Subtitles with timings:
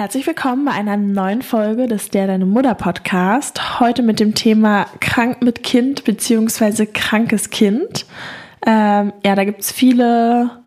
[0.00, 3.80] Herzlich willkommen bei einer neuen Folge des Der Deine Mutter Podcast.
[3.80, 8.06] Heute mit dem Thema Krank mit Kind beziehungsweise krankes Kind.
[8.64, 10.64] Ähm, ja, da gibt's viele,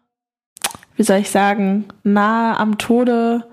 [0.98, 3.48] wie soll ich sagen, nahe am Tode,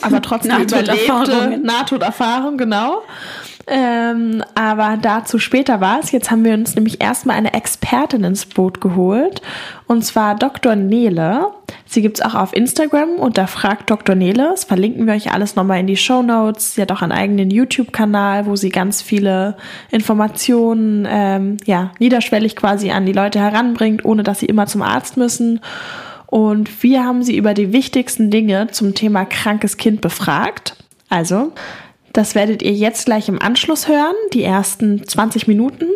[0.00, 3.02] aber trotzdem überlebte Nahtoderfahrung, genau.
[3.66, 6.12] Ähm, aber dazu später war es.
[6.12, 9.40] Jetzt haben wir uns nämlich erstmal eine Expertin ins Boot geholt.
[9.86, 10.76] Und zwar Dr.
[10.76, 11.46] Nele.
[11.86, 14.14] Sie gibt's auch auf Instagram unter Frag Dr.
[14.14, 14.48] Nele.
[14.50, 16.74] Das verlinken wir euch alles nochmal in die Show Notes.
[16.74, 19.56] Sie hat auch einen eigenen YouTube-Kanal, wo sie ganz viele
[19.90, 25.16] Informationen, ähm, ja, niederschwellig quasi an die Leute heranbringt, ohne dass sie immer zum Arzt
[25.16, 25.60] müssen.
[26.26, 30.76] Und wir haben sie über die wichtigsten Dinge zum Thema krankes Kind befragt.
[31.08, 31.52] Also,
[32.12, 35.86] das werdet ihr jetzt gleich im Anschluss hören, die ersten 20 Minuten.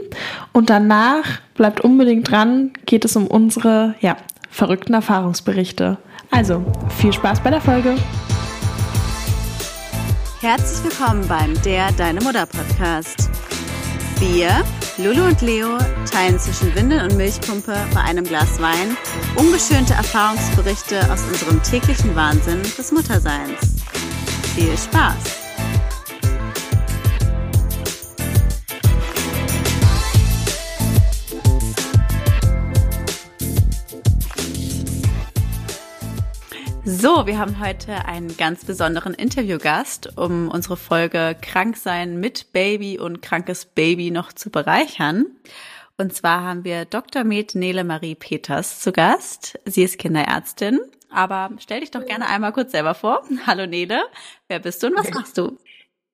[0.52, 4.16] Und danach bleibt unbedingt dran, geht es um unsere, ja,
[4.50, 5.98] verrückten Erfahrungsberichte.
[6.30, 6.64] Also,
[6.98, 7.94] viel Spaß bei der Folge.
[10.40, 13.28] Herzlich willkommen beim Der Deine Mutter Podcast.
[14.20, 14.64] Wir,
[14.96, 15.78] Lulu und Leo,
[16.10, 18.96] teilen zwischen Windel und Milchpumpe bei einem Glas Wein
[19.36, 23.58] ungeschönte Erfahrungsberichte aus unserem täglichen Wahnsinn des Mutterseins.
[24.56, 25.47] Viel Spaß!
[37.08, 43.22] So, wir haben heute einen ganz besonderen Interviewgast, um unsere Folge Kranksein mit Baby und
[43.22, 45.24] krankes Baby noch zu bereichern.
[45.96, 47.24] Und zwar haben wir Dr.
[47.24, 49.58] Med Nele Marie Peters zu Gast.
[49.64, 50.80] Sie ist Kinderärztin.
[51.10, 53.22] Aber stell dich doch gerne einmal kurz selber vor.
[53.46, 54.02] Hallo Nele,
[54.48, 55.56] wer bist du und was machst du?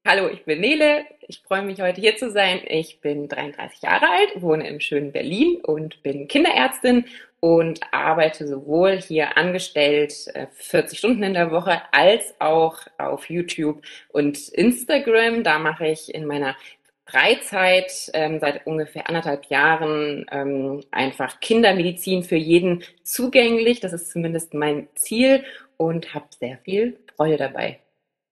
[0.07, 1.07] Hallo, ich bin Nele.
[1.27, 2.61] Ich freue mich heute hier zu sein.
[2.69, 7.07] Ich bin 33 Jahre alt, wohne im schönen Berlin und bin Kinderärztin
[7.45, 13.83] und arbeite sowohl hier angestellt 40 äh, Stunden in der Woche als auch auf YouTube
[14.09, 15.45] und Instagram.
[15.45, 16.57] Da mache ich in meiner
[17.05, 23.79] Freizeit ähm, seit ungefähr anderthalb Jahren ähm, einfach Kindermedizin für jeden zugänglich.
[23.81, 25.45] Das ist zumindest mein Ziel
[25.77, 27.84] und habe sehr viel Freude dabei.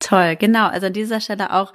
[0.03, 0.67] Toll, genau.
[0.67, 1.73] Also an dieser Stelle auch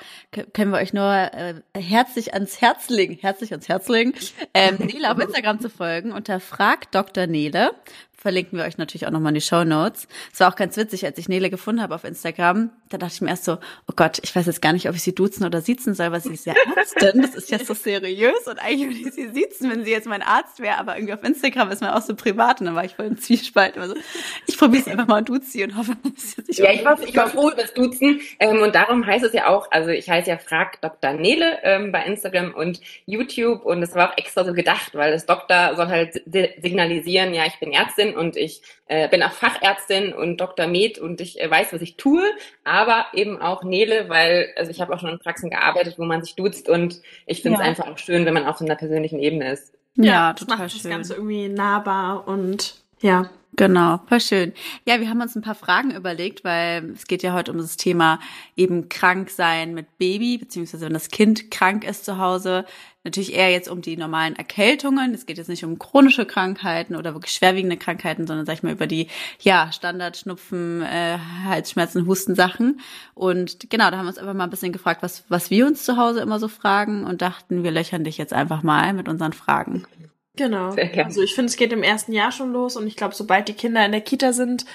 [0.53, 4.13] können wir euch nur äh, herzlich ans Herz legen, herzlich ans Herz legen,
[4.53, 7.25] ähm, Nele auf Instagram zu folgen unter Frag Dr.
[7.25, 7.71] Nele
[8.17, 10.07] verlinken wir euch natürlich auch nochmal in die Show Notes.
[10.33, 13.22] Es war auch ganz witzig, als ich Nele gefunden habe auf Instagram, da dachte ich
[13.22, 13.53] mir erst so,
[13.88, 16.22] oh Gott, ich weiß jetzt gar nicht, ob ich sie duzen oder siezen soll, weil
[16.22, 19.69] sie ist ja Ärztin, das ist ja so seriös und eigentlich würde ich sie siezen,
[19.69, 22.59] wenn sie jetzt mein Arzt wäre, aber irgendwie auf Instagram ist man auch so privat
[22.59, 23.77] und dann war ich voll im Zwiespalt.
[23.77, 23.95] Also,
[24.47, 27.29] ich probiere es einfach mal und und hoffe, dass nicht Ja, ich war, ich war
[27.29, 30.38] froh über das Duzen ähm, und darum heißt es ja auch, also ich heiße ja
[30.38, 31.13] Frag Dr.
[31.13, 35.25] Nele ähm, bei Instagram und YouTube und es war auch extra so gedacht, weil das
[35.25, 40.38] Doktor soll halt signalisieren, ja, ich bin Ärztin und ich äh, bin auch Fachärztin und
[40.38, 40.68] Dr.
[40.68, 42.23] Med und ich äh, weiß, was ich tue,
[42.63, 46.23] aber eben auch Nele, weil also ich habe auch schon in Praxen gearbeitet, wo man
[46.23, 47.69] sich duzt und ich finde es ja.
[47.69, 49.73] einfach auch schön, wenn man auf so einer persönlichen Ebene ist.
[49.95, 50.81] Ja, ja total macht schön.
[50.84, 53.29] das Ganze irgendwie nahbar und ja.
[53.56, 54.53] Genau, voll schön.
[54.85, 57.75] Ja, wir haben uns ein paar Fragen überlegt, weil es geht ja heute um das
[57.75, 58.19] Thema
[58.56, 62.66] eben krank sein mit Baby, beziehungsweise wenn das Kind krank ist zu Hause.
[63.07, 65.13] Natürlich eher jetzt um die normalen Erkältungen.
[65.13, 68.73] Es geht jetzt nicht um chronische Krankheiten oder wirklich schwerwiegende Krankheiten, sondern sag ich mal
[68.73, 69.07] über die,
[69.40, 72.81] ja, Standardschnupfen, äh, Halsschmerzen, Hustensachen.
[73.13, 75.85] Und genau, da haben wir uns einfach mal ein bisschen gefragt, was, was wir uns
[75.85, 79.31] zu Hause immer so fragen und dachten, wir löchern dich jetzt einfach mal mit unseren
[79.31, 79.85] Fragen.
[80.35, 80.75] Genau.
[80.75, 83.53] Also ich finde, es geht im ersten Jahr schon los und ich glaube, sobald die
[83.53, 84.66] Kinder in der Kita sind,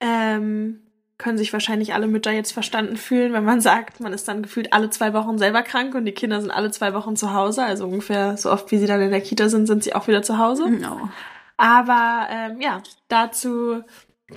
[0.00, 0.78] ähm,
[1.22, 4.72] können sich wahrscheinlich alle Mütter jetzt verstanden fühlen, wenn man sagt, man ist dann gefühlt
[4.72, 7.62] alle zwei Wochen selber krank und die Kinder sind alle zwei Wochen zu Hause.
[7.62, 10.22] Also ungefähr so oft, wie sie dann in der Kita sind, sind sie auch wieder
[10.22, 10.68] zu Hause.
[10.68, 11.08] No.
[11.56, 13.82] Aber ähm, ja, dazu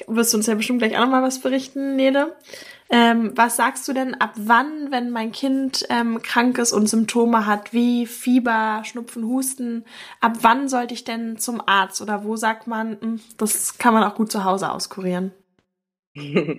[0.07, 2.35] wirst du uns ja bestimmt gleich auch nochmal was berichten, Nele.
[2.89, 7.47] Ähm, was sagst du denn, ab wann, wenn mein Kind ähm, krank ist und Symptome
[7.47, 9.85] hat, wie Fieber, Schnupfen, Husten,
[10.21, 13.93] ab wann sollte ich denn zum Arzt oder wo sagt man, mh, hm, das kann
[13.93, 15.31] man auch gut zu Hause auskurieren?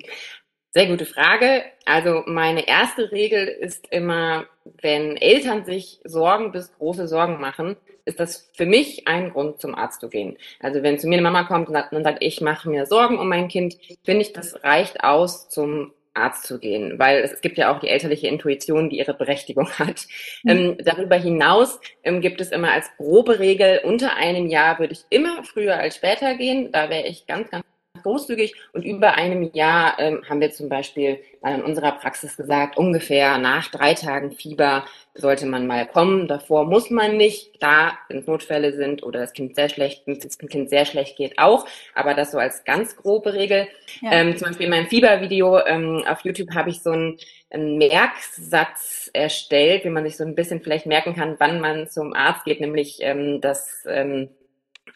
[0.77, 1.65] Sehr gute Frage.
[1.87, 4.45] Also meine erste Regel ist immer,
[4.83, 9.75] wenn Eltern sich Sorgen bis große Sorgen machen, ist das für mich ein Grund, zum
[9.75, 10.37] Arzt zu gehen.
[10.61, 13.19] Also wenn zu mir eine Mama kommt und sagt, und sagt ich mache mir Sorgen
[13.19, 17.41] um mein Kind, finde ich, das reicht aus, zum Arzt zu gehen, weil es, es,
[17.41, 20.07] gibt ja auch die elterliche Intuition, die ihre Berechtigung hat.
[20.45, 20.51] Mhm.
[20.51, 25.05] Ähm, darüber hinaus ähm, gibt es immer als grobe Regel, unter einem Jahr würde ich
[25.11, 26.71] immer früher als später gehen.
[26.73, 27.65] Da wäre ich ganz, ganz
[28.07, 32.77] großzügig und über einem Jahr ähm, haben wir zum Beispiel mal in unserer Praxis gesagt,
[32.77, 36.29] ungefähr nach drei Tagen Fieber sollte man mal kommen.
[36.29, 37.59] Davor muss man nicht.
[37.59, 41.39] Klar, wenn es Notfälle sind oder das Kind sehr schlecht, das Kind sehr schlecht geht
[41.39, 43.67] auch, aber das so als ganz grobe Regel.
[44.03, 44.13] Ja.
[44.13, 47.19] Ähm, zum Beispiel in meinem Fiebervideo ähm, auf YouTube habe ich so einen,
[47.51, 52.13] einen Merksatz erstellt, wie man sich so ein bisschen vielleicht merken kann, wann man zum
[52.13, 54.29] Arzt geht, nämlich ähm, das ähm,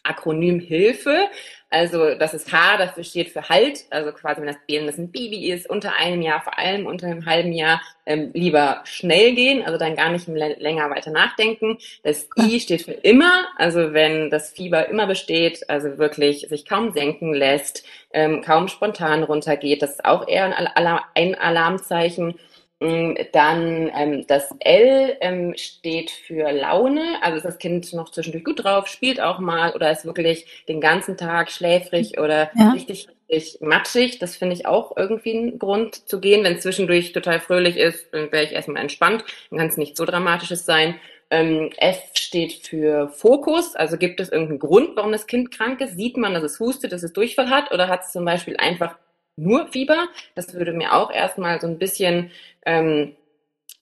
[0.02, 1.29] Akronym Hilfe.
[1.73, 3.85] Also das ist H, dafür steht für Halt.
[3.91, 7.06] Also quasi, wenn das, wenn das ein Baby ist, unter einem Jahr, vor allem unter
[7.06, 11.79] einem halben Jahr, ähm, lieber schnell gehen, also dann gar nicht länger weiter nachdenken.
[12.02, 16.93] Das I steht für immer, also wenn das Fieber immer besteht, also wirklich sich kaum
[16.93, 22.35] senken lässt, ähm, kaum spontan runtergeht, das ist auch eher ein, Alarm, ein Alarmzeichen.
[22.82, 28.42] Mm, dann ähm, das L ähm, steht für Laune, also ist das Kind noch zwischendurch
[28.42, 32.70] gut drauf, spielt auch mal oder ist wirklich den ganzen Tag schläfrig oder ja.
[32.70, 34.18] richtig, richtig matschig.
[34.18, 36.42] Das finde ich auch irgendwie ein Grund zu gehen.
[36.42, 39.24] Wenn es zwischendurch total fröhlich ist, dann wäre ich erstmal entspannt.
[39.50, 40.94] Dann kann es nicht so dramatisches sein.
[41.28, 45.96] Ähm, F steht für Fokus, also gibt es irgendeinen Grund, warum das Kind krank ist?
[45.96, 48.96] Sieht man, dass es hustet, dass es Durchfall hat oder hat es zum Beispiel einfach
[49.40, 50.08] nur Fieber.
[50.34, 52.31] Das würde mir auch erstmal so ein bisschen
[52.66, 53.16] ähm,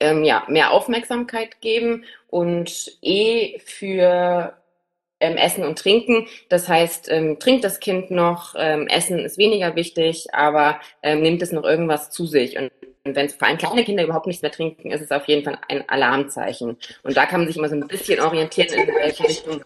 [0.01, 2.05] ähm, ja, mehr Aufmerksamkeit geben.
[2.29, 4.55] Und E für
[5.21, 6.27] ähm, Essen und Trinken.
[6.49, 11.43] Das heißt, ähm, trinkt das Kind noch, ähm, Essen ist weniger wichtig, aber ähm, nimmt
[11.43, 12.59] es noch irgendwas zu sich.
[12.59, 12.71] Und
[13.05, 15.59] wenn es vor allem kleine Kinder überhaupt nichts mehr trinken, ist es auf jeden Fall
[15.69, 16.77] ein Alarmzeichen.
[17.03, 19.63] Und da kann man sich immer so ein bisschen orientieren, in welche Richtung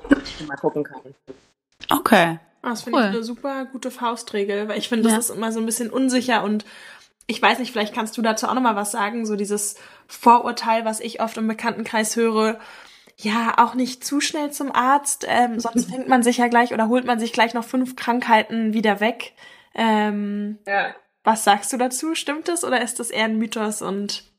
[0.46, 1.14] man gucken kann.
[1.90, 2.38] Okay.
[2.62, 3.04] Ah, das finde cool.
[3.04, 5.18] ich eine super gute Faustregel, weil ich finde, das ja.
[5.18, 6.64] ist immer so ein bisschen unsicher und
[7.26, 9.76] ich weiß nicht, vielleicht kannst du dazu auch nochmal was sagen, so dieses
[10.06, 12.58] Vorurteil, was ich oft im Bekanntenkreis höre,
[13.16, 16.88] ja, auch nicht zu schnell zum Arzt, ähm, sonst fängt man sich ja gleich oder
[16.88, 19.32] holt man sich gleich noch fünf Krankheiten wieder weg.
[19.74, 20.94] Ähm, ja.
[21.24, 22.14] Was sagst du dazu?
[22.14, 24.31] Stimmt das oder ist das eher ein Mythos und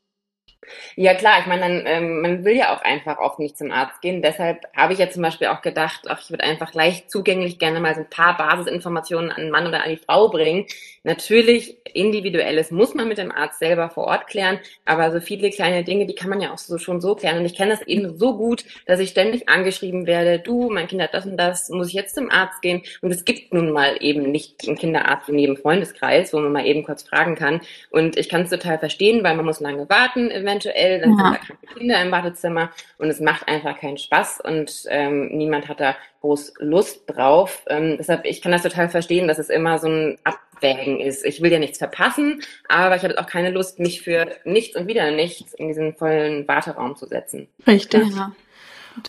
[0.96, 4.02] ja klar, ich meine, dann, ähm, man will ja auch einfach oft nicht zum Arzt
[4.02, 4.22] gehen.
[4.22, 7.80] Deshalb habe ich ja zum Beispiel auch gedacht, ach, ich würde einfach leicht zugänglich gerne
[7.80, 10.66] mal so ein paar Basisinformationen an den Mann oder an die Frau bringen.
[11.04, 15.84] Natürlich, individuelles muss man mit dem Arzt selber vor Ort klären, aber so viele kleine
[15.84, 17.38] Dinge, die kann man ja auch so schon so klären.
[17.38, 21.02] Und ich kenne das eben so gut, dass ich ständig angeschrieben werde, du, mein Kind
[21.02, 22.84] hat das und das, muss ich jetzt zum Arzt gehen?
[23.02, 26.66] Und es gibt nun mal eben nicht einen Kinderarzt in jedem Freundeskreis, wo man mal
[26.66, 27.62] eben kurz fragen kann.
[27.90, 31.18] Und ich kann es total verstehen, weil man muss lange warten, eventuell, dann ja.
[31.18, 35.68] sind da kranke Kinder im Wartezimmer und es macht einfach keinen Spaß und ähm, niemand
[35.68, 37.64] hat da groß Lust drauf.
[37.68, 41.26] Ähm, deshalb, ich kann das total verstehen, dass es immer so ein Abwägen ist.
[41.26, 44.88] Ich will ja nichts verpassen, aber ich habe auch keine Lust, mich für nichts und
[44.88, 47.48] wieder nichts in diesen vollen Warteraum zu setzen.
[47.68, 48.16] Richtig.
[48.16, 48.32] Ja.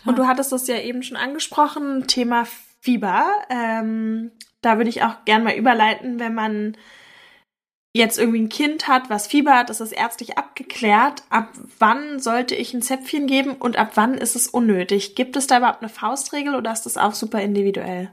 [0.05, 2.45] Und du hattest das ja eben schon angesprochen, Thema
[2.81, 3.25] Fieber.
[3.49, 4.31] Ähm,
[4.61, 6.75] da würde ich auch gern mal überleiten, wenn man
[7.95, 11.23] jetzt irgendwie ein Kind hat, was Fieber hat, ist ärztlich abgeklärt.
[11.29, 15.15] Ab wann sollte ich ein Zäpfchen geben und ab wann ist es unnötig?
[15.15, 18.11] Gibt es da überhaupt eine Faustregel oder ist das auch super individuell?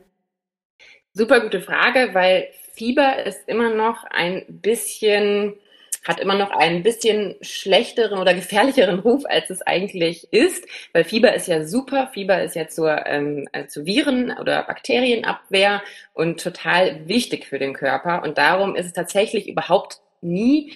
[1.15, 5.55] Super gute Frage, weil Fieber ist immer noch ein bisschen
[6.03, 11.35] hat immer noch einen bisschen schlechteren oder gefährlicheren Ruf, als es eigentlich ist, weil Fieber
[11.35, 12.11] ist ja super.
[12.13, 15.83] Fieber ist ja zur, ähm, äh, zur Viren- oder Bakterienabwehr
[16.13, 18.23] und total wichtig für den Körper.
[18.23, 20.73] Und darum ist es tatsächlich überhaupt nie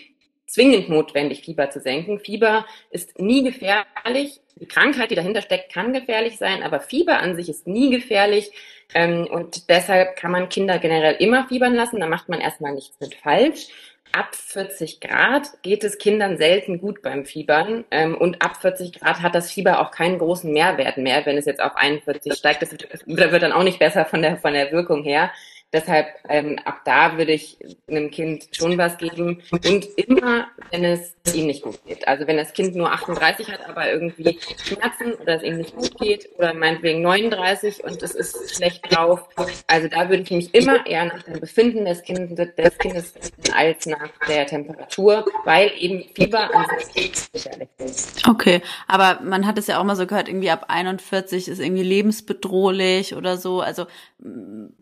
[0.46, 2.20] zwingend notwendig, Fieber zu senken.
[2.20, 4.40] Fieber ist nie gefährlich.
[4.58, 8.52] Die Krankheit, die dahinter steckt, kann gefährlich sein, aber Fieber an sich ist nie gefährlich.
[8.94, 11.99] Ähm, und deshalb kann man Kinder generell immer fiebern lassen.
[11.99, 13.69] Da macht man erstmal nichts mit falsch
[14.17, 17.85] ab 40 Grad geht es Kindern selten gut beim Fiebern.
[17.91, 21.25] Ähm, und ab 40 Grad hat das Fieber auch keinen großen Mehrwert mehr.
[21.27, 24.39] Wenn es jetzt auf 41 steigt, das wird, wird dann auch nicht besser von der,
[24.39, 25.31] von der Wirkung her.
[25.73, 27.58] Deshalb ähm, ab da würde ich
[27.89, 32.06] einem Kind schon was geben und immer, wenn es ihm nicht gut geht.
[32.06, 35.99] Also wenn das Kind nur 38 hat, aber irgendwie Schmerzen oder es ihm nicht gut
[35.99, 39.29] geht oder meinetwegen 39 und es ist schlecht drauf.
[39.67, 43.15] Also da würde ich mich immer eher nach dem Befinden des Kindes, des Kindes
[43.55, 48.27] als nach der Temperatur, weil eben Fieber an sich gefährlich ist.
[48.29, 51.82] Okay, aber man hat es ja auch mal so gehört, irgendwie ab 41 ist irgendwie
[51.82, 53.61] lebensbedrohlich oder so.
[53.61, 53.87] Also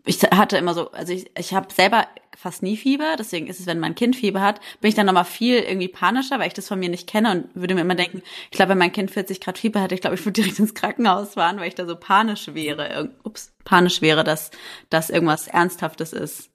[0.05, 3.65] ich hatte immer so, also ich, ich habe selber fast nie Fieber, deswegen ist es,
[3.65, 6.67] wenn mein Kind Fieber hat, bin ich dann nochmal viel irgendwie panischer, weil ich das
[6.67, 9.41] von mir nicht kenne und würde mir immer denken, ich glaube, wenn mein Kind 40
[9.41, 11.95] Grad Fieber hat, ich glaube, ich würde direkt ins Krankenhaus fahren, weil ich da so
[11.95, 14.51] panisch wäre, ups, panisch wäre, dass
[14.89, 16.51] das irgendwas Ernsthaftes ist.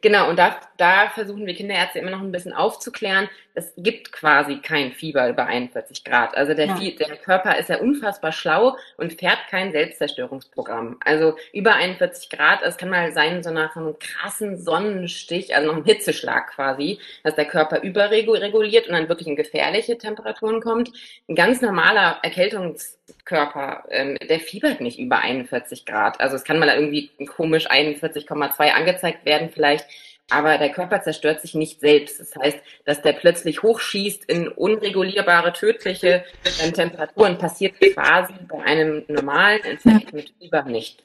[0.00, 3.28] Genau, und da, da versuchen wir Kinderärzte immer noch ein bisschen aufzuklären.
[3.54, 6.36] Es gibt quasi kein Fieber über 41 Grad.
[6.36, 6.78] Also der, ja.
[6.98, 10.98] der Körper ist ja unfassbar schlau und fährt kein Selbstzerstörungsprogramm.
[11.04, 15.76] Also über 41 Grad, es kann mal sein, so nach einem krassen Sonnenstich, also noch
[15.78, 20.90] ein Hitzeschlag quasi, dass der Körper überreguliert und dann wirklich in gefährliche Temperaturen kommt.
[21.28, 26.20] Ein ganz normaler Erkältungskörper, ähm, der fiebert nicht über 41 Grad.
[26.20, 29.86] Also es kann mal irgendwie komisch 41,2 angezeigt werden vielleicht,
[30.30, 32.20] aber der Körper zerstört sich nicht selbst.
[32.20, 36.24] Das heißt, dass der plötzlich hochschießt in unregulierbare, tödliche
[36.72, 41.04] Temperaturen, passiert quasi bei einem normalen Infekt mit Fieber nicht.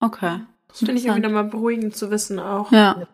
[0.00, 0.40] Okay.
[0.68, 2.70] Das finde ich irgendwie nochmal beruhigend zu wissen auch.
[2.70, 3.08] Ja.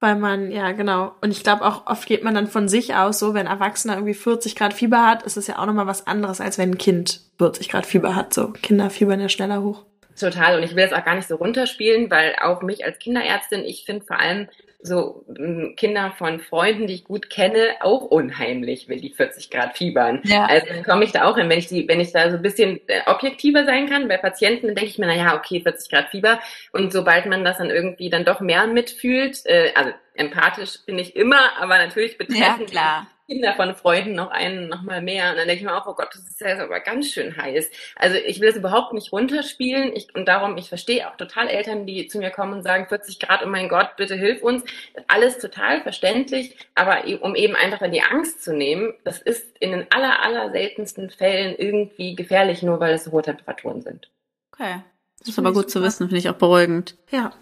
[0.00, 1.12] Weil man, ja, genau.
[1.20, 4.14] Und ich glaube auch, oft geht man dann von sich aus so, wenn Erwachsener irgendwie
[4.14, 7.20] 40 Grad Fieber hat, ist es ja auch nochmal was anderes, als wenn ein Kind
[7.38, 8.34] 40 Grad Fieber hat.
[8.34, 9.84] So, Kinder fiebern ja schneller hoch.
[10.18, 10.56] Total.
[10.56, 13.84] Und ich will das auch gar nicht so runterspielen, weil auch mich als Kinderärztin, ich
[13.84, 14.48] finde vor allem
[14.84, 19.78] so hm, Kinder von Freunden, die ich gut kenne, auch unheimlich, wenn die 40 Grad
[19.78, 20.20] fiebern.
[20.24, 20.44] Ja.
[20.44, 22.42] Also dann komme ich da auch hin, wenn ich die, wenn ich da so ein
[22.42, 24.08] bisschen äh, objektiver sein kann.
[24.08, 26.38] Bei Patienten dann denke ich mir, na ja, okay, 40 Grad Fieber.
[26.70, 31.16] Und sobald man das dann irgendwie dann doch mehr mitfühlt, äh, also empathisch bin ich
[31.16, 33.06] immer, aber natürlich betreffend ja, klar.
[33.26, 35.30] Kinder von Freunden noch einen noch mal mehr.
[35.30, 37.70] Und dann denke ich mir auch, oh Gott, das ist ja aber ganz schön heiß.
[37.96, 39.94] Also ich will es überhaupt nicht runterspielen.
[39.94, 43.18] Ich, und darum, ich verstehe auch total Eltern, die zu mir kommen und sagen, 40
[43.18, 44.62] Grad, oh mein Gott, bitte hilf uns.
[45.08, 46.56] Alles total verständlich.
[46.74, 51.10] Aber um eben einfach die Angst zu nehmen, das ist in den aller, aller seltensten
[51.10, 54.10] Fällen irgendwie gefährlich, nur weil es hohe Temperaturen sind.
[54.52, 54.82] Okay.
[55.18, 56.96] Das ist aber gut zu wissen, finde ich auch beruhigend.
[57.10, 57.32] Ja.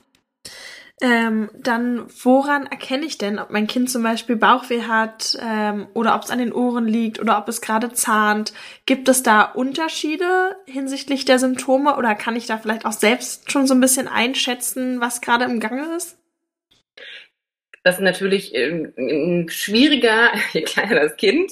[1.04, 6.14] Ähm, dann, woran erkenne ich denn, ob mein Kind zum Beispiel Bauchweh hat ähm, oder
[6.14, 8.52] ob es an den Ohren liegt oder ob es gerade zahnt?
[8.86, 13.66] Gibt es da Unterschiede hinsichtlich der Symptome oder kann ich da vielleicht auch selbst schon
[13.66, 16.18] so ein bisschen einschätzen, was gerade im Gange ist?
[17.82, 21.50] Das ist natürlich ähm, schwieriger, je kleiner das Kind.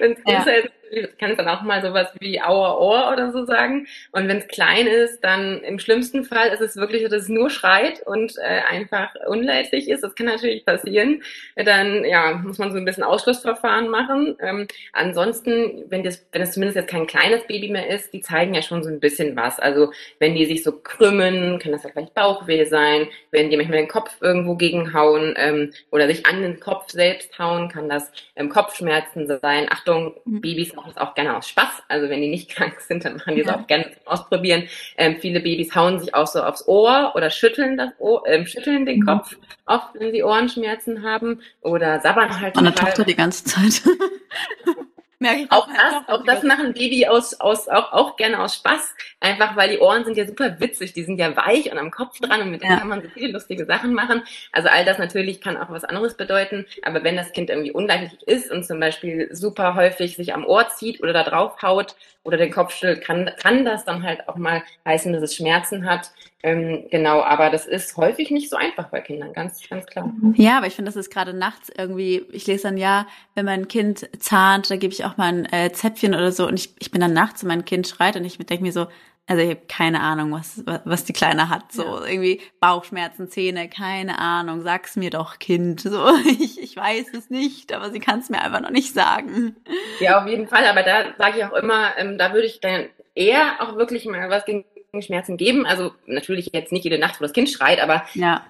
[0.00, 0.64] Wenn es größer ja.
[0.64, 0.72] ist,
[1.18, 3.86] kann es dann auch mal sowas wie Auer Ohr oder so sagen.
[4.12, 7.28] Und wenn es klein ist, dann im schlimmsten Fall ist es wirklich so, dass es
[7.28, 10.02] nur schreit und äh, einfach unleidlich ist.
[10.02, 11.22] Das kann natürlich passieren.
[11.56, 14.36] Dann ja, muss man so ein bisschen Ausschlussverfahren machen.
[14.40, 18.54] Ähm, ansonsten, wenn das, wenn es zumindest jetzt kein kleines Baby mehr ist, die zeigen
[18.54, 19.58] ja schon so ein bisschen was.
[19.58, 23.08] Also wenn die sich so krümmen, kann das ja vielleicht Bauchweh sein.
[23.30, 27.68] Wenn die manchmal den Kopf irgendwo gegenhauen ähm, oder sich an den Kopf selbst hauen,
[27.68, 29.66] kann das ähm, Kopfschmerzen sein.
[29.70, 30.40] Achtung, mhm.
[30.40, 31.82] Babys machen es auch gerne aus Spaß.
[31.88, 33.56] Also wenn die nicht krank sind, dann machen die es ja.
[33.56, 34.64] auch gerne zum Ausprobieren.
[34.96, 38.86] Ähm, viele Babys hauen sich auch so aufs Ohr oder schütteln das Ohr, ähm, schütteln
[38.86, 39.06] den mhm.
[39.06, 42.54] Kopf, oft wenn sie Ohrenschmerzen haben oder sabbern halt.
[42.56, 43.82] Meine Tochter die ganze Zeit.
[45.20, 48.94] Merke ich auch das, auch das machen Baby aus, aus, auch, auch gerne aus Spaß.
[49.18, 50.92] Einfach weil die Ohren sind ja super witzig.
[50.92, 52.78] Die sind ja weich und am Kopf dran und mit denen ja.
[52.78, 54.22] kann man so viele lustige Sachen machen.
[54.52, 56.66] Also all das natürlich kann auch was anderes bedeuten.
[56.82, 60.68] Aber wenn das Kind irgendwie ungleichlich ist und zum Beispiel super häufig sich am Ohr
[60.68, 61.96] zieht oder da drauf haut
[62.28, 65.88] oder den Kopf stillt, kann, kann das dann halt auch mal heißen, dass es Schmerzen
[65.88, 66.12] hat.
[66.42, 70.12] Ähm, genau, aber das ist häufig nicht so einfach bei Kindern, ganz, ganz klar.
[70.34, 73.66] Ja, aber ich finde, das ist gerade nachts irgendwie, ich lese dann ja, wenn mein
[73.66, 76.90] Kind zahnt, da gebe ich auch mal ein äh, Zäpfchen oder so und ich, ich
[76.90, 78.88] bin dann nachts und mein Kind schreit und ich denke mir so,
[79.28, 81.70] also ich habe keine Ahnung, was, was die Kleine hat.
[81.70, 82.06] So ja.
[82.06, 84.62] irgendwie Bauchschmerzen, Zähne, keine Ahnung.
[84.62, 85.82] Sag's mir doch, Kind.
[85.82, 86.08] So,
[86.40, 89.54] ich, ich weiß es nicht, aber sie kann es mir einfach noch nicht sagen.
[90.00, 90.64] Ja, auf jeden Fall.
[90.64, 94.30] Aber da sage ich auch immer, ähm, da würde ich dann eher auch wirklich mal
[94.30, 94.64] was gegen
[95.00, 95.66] Schmerzen geben.
[95.66, 98.46] Also natürlich jetzt nicht jede Nacht, wo das Kind schreit, aber ja.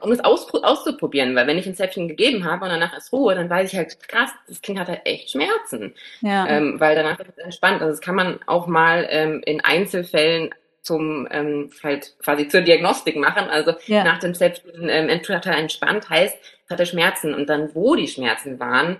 [0.00, 3.34] Um es aus, auszuprobieren, weil wenn ich ein Zäpfchen gegeben habe und danach ist Ruhe,
[3.34, 5.94] dann weiß ich halt, krass, das Kind hat halt echt Schmerzen.
[6.20, 6.48] Ja.
[6.48, 7.80] Ähm, weil danach ist es entspannt.
[7.80, 10.50] Also das kann man auch mal ähm, in Einzelfällen
[10.80, 13.48] zum ähm, halt quasi zur Diagnostik machen.
[13.48, 14.02] Also ja.
[14.02, 16.36] nach dem Zäpfchen ähm, hat er entspannt, heißt,
[16.68, 18.98] hat er Schmerzen und dann wo die Schmerzen waren,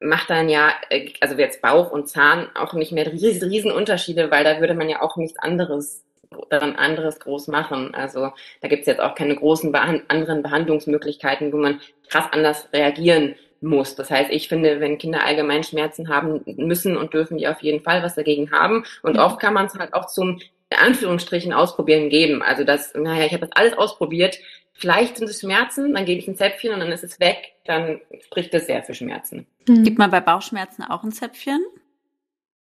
[0.00, 4.30] macht dann ja, äh, also jetzt Bauch und Zahn auch nicht mehr riesen, riesen Unterschiede,
[4.30, 6.04] weil da würde man ja auch nichts anderes
[6.50, 7.94] daran anderes groß machen.
[7.94, 12.68] Also da gibt es jetzt auch keine großen Behan anderen Behandlungsmöglichkeiten, wo man krass anders
[12.72, 13.96] reagieren muss.
[13.96, 17.82] Das heißt, ich finde, wenn Kinder allgemein Schmerzen haben müssen und dürfen die auf jeden
[17.82, 18.84] Fall was dagegen haben.
[19.02, 19.20] Und mhm.
[19.20, 22.42] oft kann man es halt auch zum in Anführungsstrichen ausprobieren geben.
[22.42, 24.38] Also das, naja, ich habe das alles ausprobiert.
[24.74, 27.54] Vielleicht sind es Schmerzen, dann gebe ich ein Zäpfchen und dann ist es weg.
[27.64, 29.46] Dann spricht es sehr für Schmerzen.
[29.66, 29.82] Mhm.
[29.82, 31.64] Gibt man bei Bauchschmerzen auch ein Zäpfchen?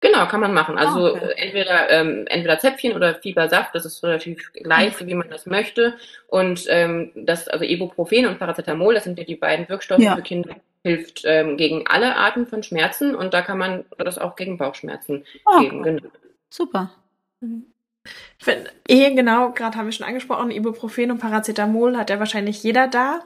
[0.01, 0.77] Genau, kann man machen.
[0.77, 1.33] Also oh, okay.
[1.37, 5.95] entweder ähm, entweder Zäpfchen oder Fiebersaft, das ist relativ gleich, so wie man das möchte.
[6.27, 10.15] Und ähm, das, also Ibuprofen und Paracetamol, das sind ja die beiden Wirkstoffe ja.
[10.15, 14.35] für Kinder, hilft ähm, gegen alle Arten von Schmerzen und da kann man das auch
[14.35, 15.81] gegen Bauchschmerzen oh, geben.
[15.81, 16.09] Genau.
[16.49, 16.91] Super.
[17.39, 17.65] Mhm.
[18.37, 22.61] Ich finde, eh genau, gerade haben wir schon angesprochen, Ibuprofen und Paracetamol hat ja wahrscheinlich
[22.61, 23.21] jeder da.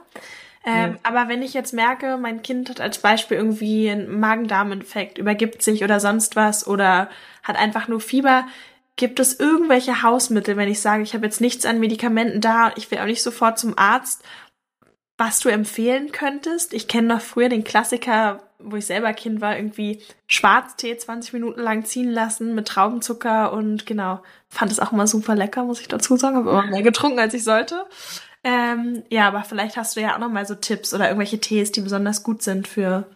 [0.64, 0.98] Ähm, ja.
[1.02, 5.84] Aber wenn ich jetzt merke, mein Kind hat als Beispiel irgendwie einen Magen-Darm-Infekt, übergibt sich
[5.84, 7.08] oder sonst was oder
[7.42, 8.46] hat einfach nur Fieber,
[8.96, 12.90] gibt es irgendwelche Hausmittel, wenn ich sage, ich habe jetzt nichts an Medikamenten da, ich
[12.90, 14.22] will auch nicht sofort zum Arzt,
[15.16, 16.74] was du empfehlen könntest?
[16.74, 21.60] Ich kenne noch früher den Klassiker, wo ich selber Kind war, irgendwie Schwarztee 20 Minuten
[21.60, 25.88] lang ziehen lassen mit Traubenzucker und genau, fand es auch immer super lecker, muss ich
[25.88, 27.86] dazu sagen, habe immer mehr getrunken, als ich sollte.
[28.42, 31.72] Ähm, ja, aber vielleicht hast du ja auch noch mal so Tipps oder irgendwelche Tees,
[31.72, 33.06] die besonders gut sind für.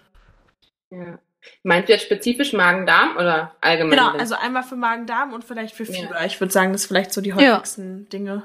[0.91, 1.19] Ja.
[1.63, 3.99] Meinst du jetzt spezifisch Magen-Darm oder allgemein?
[3.99, 6.17] Genau, also einmal für Magen-Darm und vielleicht für Fieber.
[6.21, 6.25] Ja.
[6.25, 8.09] Ich würde sagen, das ist vielleicht so die häufigsten ja.
[8.09, 8.43] Dinge.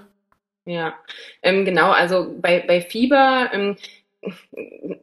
[0.66, 0.94] Ja,
[1.42, 1.92] ähm, genau.
[1.92, 3.78] Also bei, bei Fieber ähm,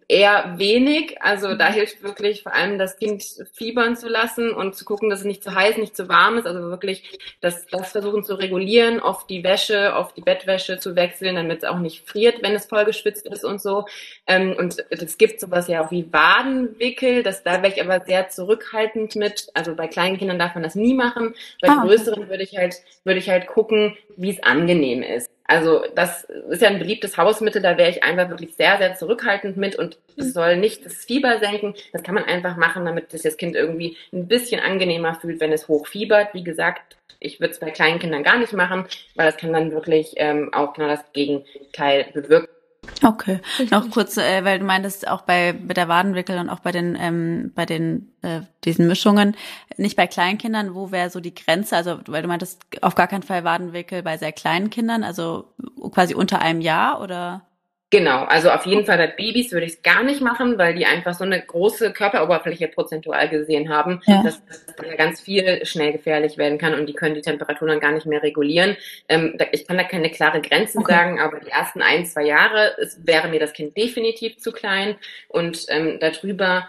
[0.08, 1.20] eher wenig.
[1.20, 5.20] Also da hilft wirklich vor allem das Kind fiebern zu lassen und zu gucken, dass
[5.20, 6.46] es nicht zu heiß, nicht zu warm ist.
[6.46, 11.36] Also wirklich das, das versuchen zu regulieren, auf die Wäsche, auf die Bettwäsche zu wechseln,
[11.36, 13.86] damit es auch nicht friert, wenn es voll geschwitzt ist und so.
[14.26, 17.22] Ähm, und es gibt sowas ja auch wie Wadenwickel.
[17.22, 19.48] Das, da wäre ich aber sehr zurückhaltend mit.
[19.54, 21.34] Also bei kleinen Kindern darf man das nie machen.
[21.60, 25.30] Bei ah, größeren würde ich halt, würde ich halt gucken, wie es angenehm ist.
[25.46, 29.56] Also das ist ja ein beliebtes Hausmittel, da wäre ich einfach wirklich sehr, sehr zurückhaltend
[29.56, 31.74] mit und es soll nicht das Fieber senken.
[31.92, 35.52] Das kann man einfach machen, damit sich das Kind irgendwie ein bisschen angenehmer fühlt, wenn
[35.52, 36.34] es hochfiebert.
[36.34, 38.84] Wie gesagt, ich würde es bei kleinen Kindern gar nicht machen,
[39.14, 42.48] weil das kann dann wirklich ähm, auch genau das Gegenteil bewirken.
[43.02, 43.40] Okay,
[43.70, 46.96] noch kurz, äh, weil du meintest auch bei, bei der Wadenwickel und auch bei den
[46.98, 49.36] ähm, bei den äh, diesen Mischungen,
[49.76, 51.76] nicht bei Kleinkindern, wo wäre so die Grenze?
[51.76, 55.52] Also weil du meintest auf gar keinen Fall Wadenwickel bei sehr kleinen Kindern, also
[55.92, 57.42] quasi unter einem Jahr oder?
[57.96, 60.84] Genau, also auf jeden Fall bei Babys würde ich es gar nicht machen, weil die
[60.84, 64.22] einfach so eine große Körperoberfläche prozentual gesehen haben, ja.
[64.22, 67.80] dass, dass da ganz viel schnell gefährlich werden kann und die können die Temperatur dann
[67.80, 68.76] gar nicht mehr regulieren.
[69.08, 70.92] Ähm, ich kann da keine klare Grenzen okay.
[70.92, 74.96] sagen, aber die ersten ein, zwei Jahre ist, wäre mir das Kind definitiv zu klein
[75.28, 76.68] und ähm, darüber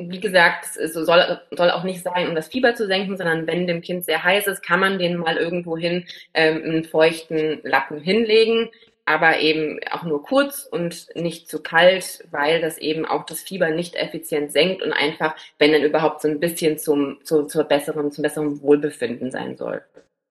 [0.00, 3.66] wie gesagt, es soll, soll auch nicht sein, um das Fieber zu senken, sondern wenn
[3.66, 6.04] dem Kind sehr heiß ist, kann man den mal irgendwohin
[6.34, 8.68] ähm, einen feuchten Lappen hinlegen
[9.08, 13.70] aber eben auch nur kurz und nicht zu kalt, weil das eben auch das Fieber
[13.70, 18.12] nicht effizient senkt und einfach, wenn dann überhaupt so ein bisschen zum, zu, zur besseren,
[18.12, 19.82] zum besseren Wohlbefinden sein soll.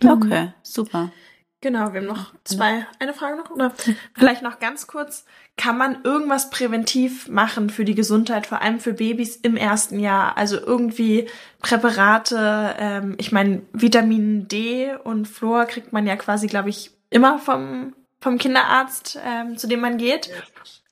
[0.06, 1.12] Okay, super.
[1.60, 3.74] Genau, wir haben noch zwei, eine Frage noch, oder
[4.14, 5.26] vielleicht noch ganz kurz.
[5.58, 10.38] Kann man irgendwas präventiv machen für die Gesundheit, vor allem für Babys im ersten Jahr?
[10.38, 11.28] Also irgendwie
[11.64, 17.40] Präparate, ähm, ich meine, Vitamin D und Fluor kriegt man ja quasi, glaube ich, immer
[17.40, 20.30] vom vom Kinderarzt, ähm, zu dem man geht.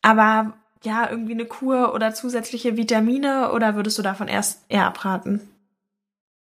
[0.01, 5.49] Aber ja, irgendwie eine Kur oder zusätzliche Vitamine oder würdest du davon erst eher abraten?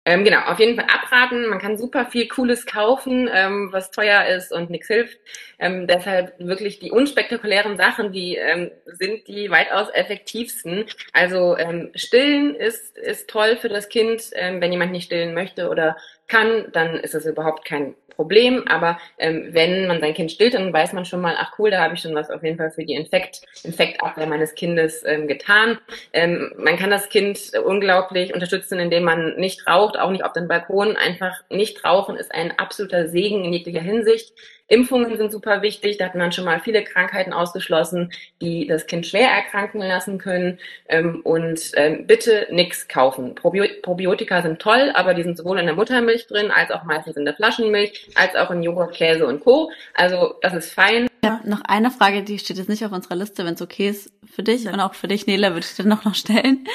[0.06, 1.48] Ähm, genau, auf jeden Fall abraten.
[1.48, 5.20] Man kann super viel Cooles kaufen, ähm, was teuer ist und nichts hilft.
[5.60, 10.86] Ähm, deshalb wirklich die unspektakulären Sachen, die ähm, sind die weitaus effektivsten.
[11.14, 14.32] Also ähm, stillen ist, ist toll für das Kind.
[14.34, 15.96] Ähm, wenn jemand nicht stillen möchte oder
[16.30, 18.68] kann, dann ist das überhaupt kein Problem.
[18.68, 21.82] Aber ähm, wenn man sein Kind stillt, dann weiß man schon mal, ach cool, da
[21.82, 25.78] habe ich schon was auf jeden Fall für die Infekt, Infektabwehr meines Kindes ähm, getan.
[26.12, 30.50] Ähm, man kann das Kind unglaublich unterstützen, indem man nicht raucht, auch nicht auf den
[30.50, 30.98] Balkon.
[30.98, 34.34] Einfach nicht rauchen ist ein absoluter Segen in jeglicher Hinsicht.
[34.70, 35.98] Impfungen sind super wichtig.
[35.98, 40.60] Da hat man schon mal viele Krankheiten ausgeschlossen, die das Kind schwer erkranken lassen können.
[40.88, 43.36] Ähm, und ähm, bitte nichts kaufen.
[43.36, 47.26] Probiotika sind toll, aber die sind sowohl in der Muttermilch drin, als auch meistens in
[47.26, 49.72] der Flaschenmilch, als auch in Joghurt, Käse und Co.
[49.96, 51.09] Also das ist fein.
[51.30, 54.12] Ja, noch eine Frage, die steht jetzt nicht auf unserer Liste, wenn es okay ist
[54.26, 56.66] für dich und auch für dich, Nele, würde ich dir noch noch stellen.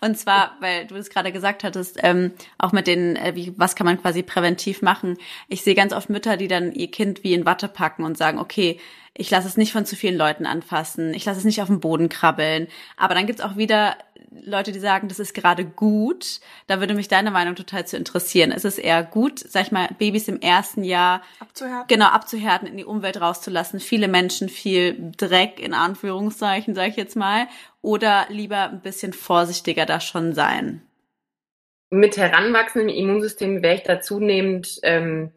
[0.00, 3.76] Und zwar, weil du es gerade gesagt hattest, ähm, auch mit den, äh, wie, was
[3.76, 5.16] kann man quasi präventiv machen.
[5.48, 8.38] Ich sehe ganz oft Mütter, die dann ihr Kind wie in Watte packen und sagen,
[8.38, 8.80] okay,
[9.14, 11.80] ich lasse es nicht von zu vielen Leuten anfassen, ich lasse es nicht auf dem
[11.80, 12.68] Boden krabbeln.
[12.96, 13.96] Aber dann gibt's auch wieder
[14.30, 16.40] Leute, die sagen, das ist gerade gut.
[16.68, 18.52] Da würde mich deine Meinung total zu interessieren.
[18.52, 21.88] Ist es eher gut, sag ich mal, Babys im ersten Jahr abzuhärten?
[21.88, 27.16] Genau, abzuhärten, in die Umwelt rauszulassen, viele Menschen, viel Dreck in Anführungszeichen, sage ich jetzt
[27.16, 27.48] mal,
[27.82, 30.82] oder lieber ein bisschen vorsichtiger da schon sein?
[31.90, 35.32] Mit heranwachsendem Immunsystem wäre ich da zunehmend ähm,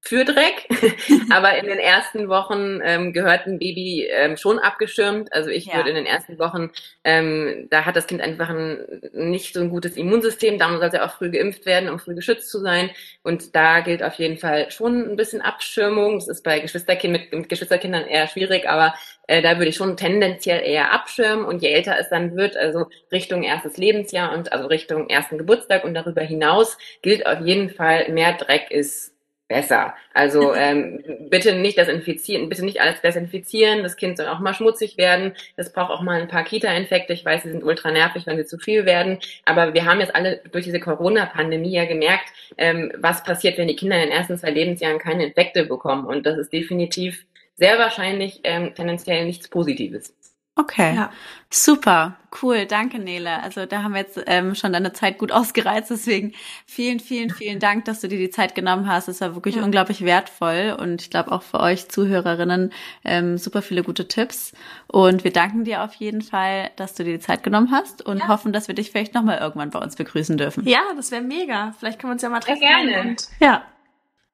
[0.00, 0.68] für Dreck.
[1.30, 5.32] Aber in den ersten Wochen ähm, gehört ein Baby ähm, schon abgeschirmt.
[5.32, 5.76] Also ich ja.
[5.76, 6.70] würde in den ersten Wochen,
[7.04, 8.78] ähm, da hat das Kind einfach ein,
[9.12, 10.58] nicht so ein gutes Immunsystem.
[10.58, 12.90] Da sollte auch früh geimpft werden, um früh geschützt zu sein.
[13.22, 16.14] Und da gilt auf jeden Fall schon ein bisschen Abschirmung.
[16.14, 18.94] Das ist bei Geschwisterkindern mit, mit Geschwisterkindern eher schwierig, aber
[19.26, 21.44] äh, da würde ich schon tendenziell eher abschirmen.
[21.44, 25.84] Und je älter es dann wird, also Richtung erstes Lebensjahr und also Richtung ersten Geburtstag
[25.84, 29.17] und darüber hinaus, gilt auf jeden Fall, mehr Dreck ist
[29.48, 29.94] besser.
[30.14, 33.82] Also ähm, bitte nicht das Infizieren, bitte nicht alles desinfizieren.
[33.82, 35.32] Das Kind soll auch mal schmutzig werden.
[35.56, 37.12] Es braucht auch mal ein paar Kita-Infekte.
[37.12, 39.18] Ich weiß, sie sind ultra nervig, wenn sie zu viel werden.
[39.44, 43.76] Aber wir haben jetzt alle durch diese Corona-Pandemie ja gemerkt, ähm, was passiert, wenn die
[43.76, 46.06] Kinder in den ersten zwei Lebensjahren keine Infekte bekommen.
[46.06, 47.24] Und das ist definitiv
[47.56, 50.14] sehr wahrscheinlich ähm, tendenziell nichts Positives.
[50.58, 51.12] Okay, ja.
[51.50, 53.40] super, cool, danke Nele.
[53.44, 56.34] Also da haben wir jetzt ähm, schon deine Zeit gut ausgereizt, deswegen
[56.66, 59.06] vielen, vielen, vielen Dank, dass du dir die Zeit genommen hast.
[59.06, 59.62] Es war wirklich ja.
[59.62, 62.72] unglaublich wertvoll und ich glaube auch für euch Zuhörerinnen
[63.04, 64.52] ähm, super viele gute Tipps.
[64.88, 68.18] Und wir danken dir auf jeden Fall, dass du dir die Zeit genommen hast und
[68.18, 68.26] ja.
[68.26, 70.66] hoffen, dass wir dich vielleicht nochmal irgendwann bei uns begrüßen dürfen.
[70.66, 71.72] Ja, das wäre mega.
[71.78, 72.58] Vielleicht können wir uns ja mal treffen.
[72.58, 73.10] Sehr gerne.
[73.10, 73.62] Und, ja.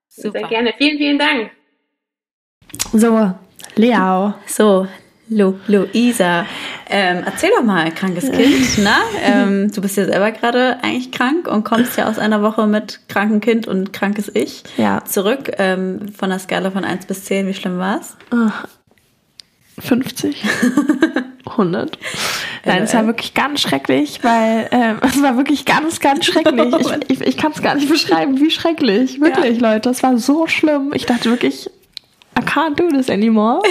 [0.08, 0.38] Super.
[0.38, 0.74] Sehr gerne.
[0.78, 1.50] Vielen, vielen Dank.
[2.94, 3.34] So,
[3.76, 4.34] Leao.
[4.46, 4.86] So,
[5.28, 6.44] Lu Luisa,
[6.90, 8.98] ähm, erzähl doch mal, krankes Kind, na?
[9.24, 13.00] Ähm, du bist ja selber gerade eigentlich krank und kommst ja aus einer Woche mit
[13.08, 15.02] krankem Kind und krankes Ich ja.
[15.04, 15.50] zurück.
[15.58, 18.16] Ähm, von der Skala von 1 bis 10, wie schlimm war's?
[19.78, 20.44] 50.
[21.46, 21.98] 100.
[22.64, 26.74] Nein, es war wirklich ganz schrecklich, weil äh, es war wirklich ganz, ganz schrecklich.
[26.78, 29.20] Ich, ich, ich kann es gar nicht beschreiben, wie schrecklich.
[29.20, 29.72] Wirklich, ja.
[29.72, 30.92] Leute, es war so schlimm.
[30.94, 31.70] Ich dachte wirklich,
[32.36, 33.62] I can't do this anymore.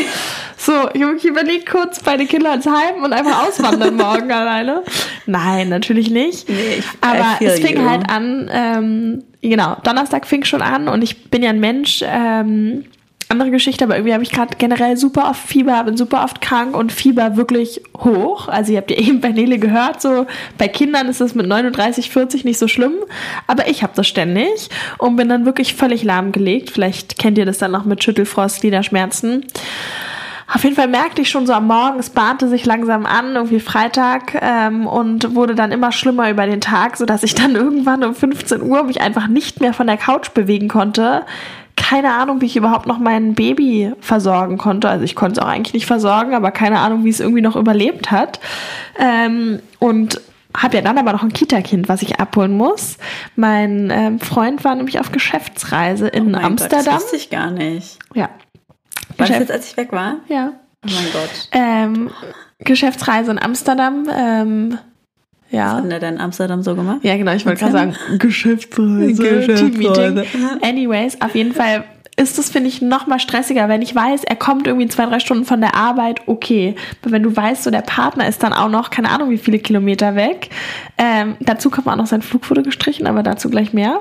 [0.57, 4.31] So, ich habe mich überlegt, kurz bei den Kindern zu halten und einfach auswandern morgen
[4.31, 4.83] alleine.
[5.25, 6.47] Nein, natürlich nicht.
[6.47, 7.89] Nee, ich, Aber es fing you.
[7.89, 12.85] halt an, ähm, genau, Donnerstag fing schon an und ich bin ja ein Mensch, ähm,
[13.33, 16.77] andere Geschichte, aber irgendwie habe ich gerade generell super oft Fieber, bin super oft krank
[16.77, 18.47] und Fieber wirklich hoch.
[18.47, 22.09] Also ihr habt ja eben bei Nele gehört, so bei Kindern ist es mit 39,
[22.09, 22.93] 40 nicht so schlimm,
[23.47, 24.69] aber ich habe das ständig
[24.99, 26.69] und bin dann wirklich völlig lahmgelegt.
[26.69, 29.45] Vielleicht kennt ihr das dann noch mit Schüttelfrost, Gliederschmerzen.
[30.53, 33.59] Auf jeden Fall merkte ich schon so am Morgen, es bahnte sich langsam an, irgendwie
[33.59, 38.13] Freitag, ähm, und wurde dann immer schlimmer über den Tag, sodass ich dann irgendwann um
[38.13, 41.25] 15 Uhr mich einfach nicht mehr von der Couch bewegen konnte
[41.75, 44.89] keine Ahnung, wie ich überhaupt noch mein Baby versorgen konnte.
[44.89, 47.55] Also ich konnte es auch eigentlich nicht versorgen, aber keine Ahnung, wie es irgendwie noch
[47.55, 48.39] überlebt hat.
[48.97, 50.21] Ähm, und
[50.55, 52.97] habe ja dann aber noch ein Kita-Kind, was ich abholen muss.
[53.35, 56.83] Mein ähm, Freund war nämlich auf Geschäftsreise in oh Amsterdam.
[56.83, 57.97] Gott, das wusste ich gar nicht.
[58.13, 58.29] Ja.
[59.17, 60.17] War das jetzt, als ich weg war?
[60.27, 60.53] Ja.
[60.85, 61.49] Oh mein Gott.
[61.51, 62.11] Ähm,
[62.59, 64.07] Geschäftsreise in Amsterdam.
[64.11, 64.77] Ähm,
[65.53, 65.75] ja.
[65.75, 66.99] Was hat der denn in Amsterdam so gemacht?
[67.03, 70.23] Ja, genau, ich wollte gerade sagen, Geschäftsreise, Teammeeting.
[70.61, 71.85] Anyways, auf jeden Fall
[72.15, 75.19] ist es, finde ich, noch mal stressiger, wenn ich weiß, er kommt irgendwie zwei, drei
[75.19, 76.75] Stunden von der Arbeit, okay.
[77.01, 79.59] Aber wenn du weißt, so der Partner ist dann auch noch, keine Ahnung, wie viele
[79.59, 80.49] Kilometer weg.
[80.97, 83.99] Ähm, dazu kommt auch noch sein Flugfoto gestrichen, aber dazu gleich mehr.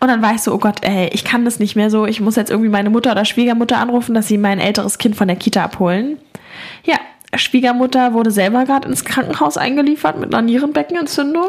[0.00, 2.04] Und dann weißt du, oh Gott, ey, ich kann das nicht mehr so.
[2.04, 5.28] Ich muss jetzt irgendwie meine Mutter oder Schwiegermutter anrufen, dass sie mein älteres Kind von
[5.28, 6.18] der Kita abholen.
[6.84, 6.96] Ja,
[7.38, 11.48] Schwiegermutter wurde selber gerade ins Krankenhaus eingeliefert mit einer Nierenbeckenentzündung.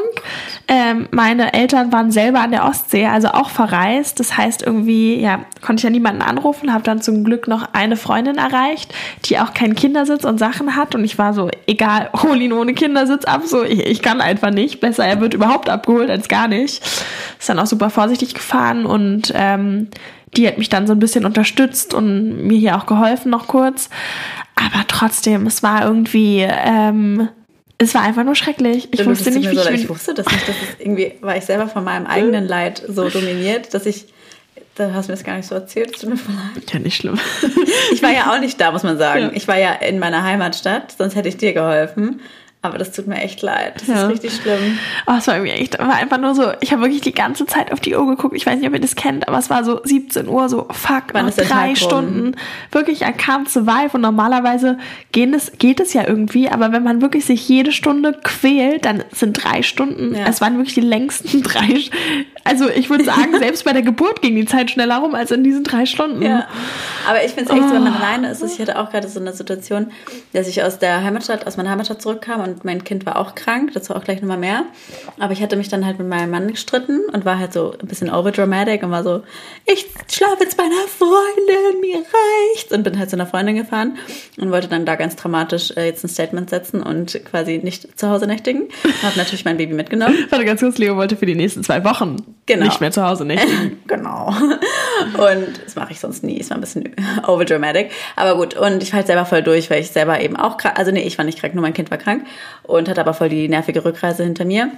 [0.68, 4.20] Ähm, meine Eltern waren selber an der Ostsee, also auch verreist.
[4.20, 7.98] Das heißt irgendwie, ja, konnte ich ja niemanden anrufen, habe dann zum Glück noch eine
[7.98, 8.94] Freundin erreicht,
[9.26, 10.96] die auch keinen Kindersitz und Sachen hat.
[10.96, 13.44] Und ich war so, egal, hol ihn ohne Kindersitz ab.
[13.46, 14.80] So, ich, ich kann einfach nicht.
[14.80, 16.84] Besser, er wird überhaupt abgeholt als gar nicht.
[17.40, 19.90] Ist dann auch super vorsichtig gefahren und ähm,
[20.38, 23.90] die hat mich dann so ein bisschen unterstützt und mir hier auch geholfen noch kurz.
[24.56, 27.28] Aber trotzdem, es war irgendwie, ähm,
[27.78, 28.88] es war einfach nur schrecklich.
[28.92, 30.48] Ich wusste nicht, wie so, ich, ich wusste das nicht.
[30.48, 34.06] Das ist irgendwie war ich selber von meinem eigenen Leid so dominiert, dass ich
[34.76, 36.00] da hast du mir das gar nicht so erzählt.
[36.00, 36.74] Tut mir leid.
[36.74, 37.18] Ja, nicht schlimm.
[37.94, 39.22] ich war ja auch nicht da, muss man sagen.
[39.22, 39.32] Ja.
[39.34, 42.20] Ich war ja in meiner Heimatstadt, sonst hätte ich dir geholfen.
[42.66, 43.74] Aber das tut mir echt leid.
[43.80, 44.04] Das ja.
[44.04, 44.78] ist richtig schlimm.
[45.08, 47.72] Oh, es war irgendwie echt, war einfach nur so, ich habe wirklich die ganze Zeit
[47.72, 48.36] auf die Uhr geguckt.
[48.36, 51.04] Ich weiß nicht, ob ihr das kennt, aber es war so 17 Uhr, so fuck,
[51.14, 52.36] Wann noch drei Stunden.
[52.72, 53.92] Wirklich, I can't survive.
[53.94, 54.78] Und normalerweise
[55.12, 59.04] gehen es, geht es ja irgendwie, aber wenn man wirklich sich jede Stunde quält, dann
[59.12, 60.26] sind drei Stunden, ja.
[60.28, 61.80] es waren wirklich die längsten drei,
[62.44, 65.44] also ich würde sagen, selbst bei der Geburt ging die Zeit schneller rum als in
[65.44, 66.22] diesen drei Stunden.
[66.22, 66.48] Ja.
[67.08, 67.68] Aber ich finde es echt oh.
[67.70, 69.92] so, wenn man alleine ist, ich hatte auch gerade so eine Situation,
[70.34, 73.72] dass ich aus der Heimatstadt, aus meiner Heimatstadt zurückkam und mein Kind war auch krank,
[73.74, 74.66] dazu auch gleich nochmal mehr.
[75.20, 77.88] Aber ich hatte mich dann halt mit meinem Mann gestritten und war halt so ein
[77.88, 79.24] bisschen overdramatic und war so,
[79.66, 82.72] ich schlafe jetzt bei einer Freundin, mir reicht's.
[82.72, 83.98] Und bin halt zu einer Freundin gefahren
[84.38, 88.10] und wollte dann da ganz dramatisch äh, jetzt ein Statement setzen und quasi nicht zu
[88.10, 88.70] Hause nächtigen.
[89.04, 90.16] Habe natürlich mein Baby mitgenommen.
[90.30, 92.66] Warte ganz kurz, Leo wollte für die nächsten zwei Wochen genau.
[92.66, 93.80] nicht mehr zu Hause nächtigen.
[93.88, 94.34] genau.
[95.14, 96.40] Und das mache ich sonst nie.
[96.40, 96.96] Es war ein bisschen
[97.28, 97.92] overdramatic.
[98.16, 100.78] Aber gut, und ich war halt selber voll durch, weil ich selber eben auch krank,
[100.78, 102.26] also nee, ich war nicht krank, nur mein Kind war krank
[102.64, 104.72] und hatte aber voll die nervige Rückreise hinter mir.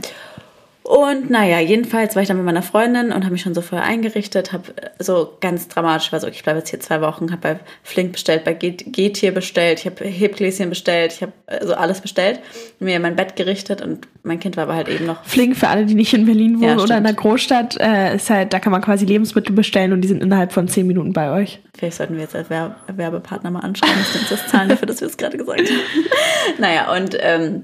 [0.88, 3.86] Und naja, jedenfalls war ich dann mit meiner Freundin und habe mich schon so vorher
[3.86, 7.60] eingerichtet, habe so ganz dramatisch, war so, ich bleibe jetzt hier zwei Wochen, habe bei
[7.84, 12.40] Flink bestellt, bei Getier bestellt, ich habe Hebgläschen bestellt, ich habe so alles bestellt,
[12.80, 15.26] mir mein Bett gerichtet und mein Kind war aber halt eben noch.
[15.26, 18.30] Flink für alle, die nicht in Berlin wohnen ja, oder in der Großstadt, äh, ist
[18.30, 21.34] halt, da kann man quasi Lebensmittel bestellen und die sind innerhalb von zehn Minuten bei
[21.34, 21.60] euch.
[21.78, 25.10] Vielleicht sollten wir jetzt als Werbepartner mal anschauen, dass uns das zahlen dafür, dass wir
[25.10, 25.80] es gerade gesagt haben.
[26.60, 27.64] naja, und ähm,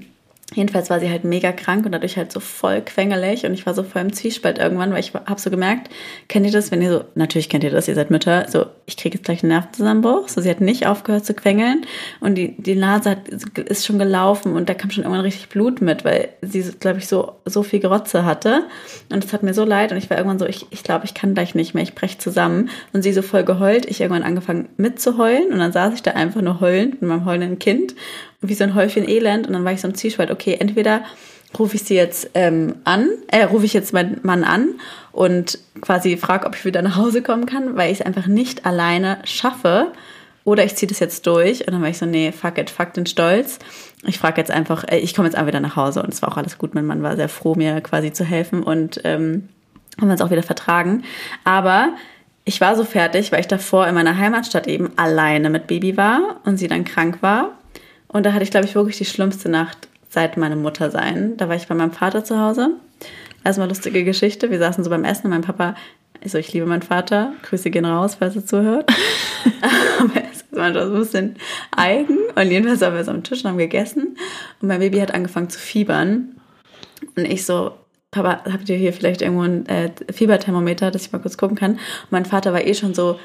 [0.54, 3.74] Jedenfalls war sie halt mega krank und dadurch halt so voll quengelig und ich war
[3.74, 5.90] so voll im Zwiespalt irgendwann, weil ich habe so gemerkt,
[6.28, 8.96] kennt ihr das, wenn ihr so, natürlich kennt ihr das, ihr seid Mütter, so ich
[8.96, 11.86] kriege jetzt gleich einen Nervenzusammenbruch, so sie hat nicht aufgehört zu quengeln
[12.20, 15.80] und die, die Nase hat, ist schon gelaufen und da kam schon irgendwann richtig Blut
[15.80, 18.64] mit, weil sie, glaube ich, so, so viel Grotze hatte
[19.10, 21.14] und es hat mir so leid und ich war irgendwann so, ich, ich glaube, ich
[21.14, 24.68] kann gleich nicht mehr, ich breche zusammen und sie so voll geheult, ich irgendwann angefangen
[24.76, 27.94] mitzuheulen und dann saß ich da einfach nur heulend mit meinem heulenden Kind
[28.48, 29.46] wie so ein Häufchen Elend.
[29.46, 31.02] Und dann war ich so im Zwiespalt, okay, entweder
[31.58, 34.74] rufe ich sie jetzt ähm, an, äh, rufe ich jetzt meinen Mann an
[35.12, 38.66] und quasi frage, ob ich wieder nach Hause kommen kann, weil ich es einfach nicht
[38.66, 39.92] alleine schaffe.
[40.44, 42.92] Oder ich ziehe das jetzt durch und dann war ich so, nee, fuck it, fuck
[42.92, 43.58] den Stolz.
[44.02, 46.30] Ich frage jetzt einfach, äh, ich komme jetzt einfach wieder nach Hause und es war
[46.30, 46.74] auch alles gut.
[46.74, 49.48] Mein Mann war sehr froh, mir quasi zu helfen und ähm,
[49.98, 51.04] haben wir uns auch wieder vertragen.
[51.44, 51.94] Aber
[52.44, 56.40] ich war so fertig, weil ich davor in meiner Heimatstadt eben alleine mit Baby war
[56.44, 57.52] und sie dann krank war
[58.14, 61.36] und da hatte ich, glaube ich, wirklich die schlimmste Nacht seit meinem Muttersein.
[61.36, 62.70] Da war ich bei meinem Vater zu Hause.
[63.42, 64.52] Erstmal lustige Geschichte.
[64.52, 65.74] Wir saßen so beim Essen und mein Papa,
[66.22, 68.88] also ich liebe meinen Vater, Grüße gehen raus, falls er zuhört.
[70.00, 71.36] Aber er ist manchmal so ein bisschen
[71.76, 72.18] eigen.
[72.36, 74.16] Und jedenfalls waren wir so am Tisch und haben gegessen.
[74.62, 76.36] Und mein Baby hat angefangen zu fiebern.
[77.16, 77.72] Und ich so,
[78.12, 81.72] Papa, habt ihr hier vielleicht irgendwo ein äh, Fieberthermometer, dass ich mal kurz gucken kann?
[81.72, 83.18] Und mein Vater war eh schon so,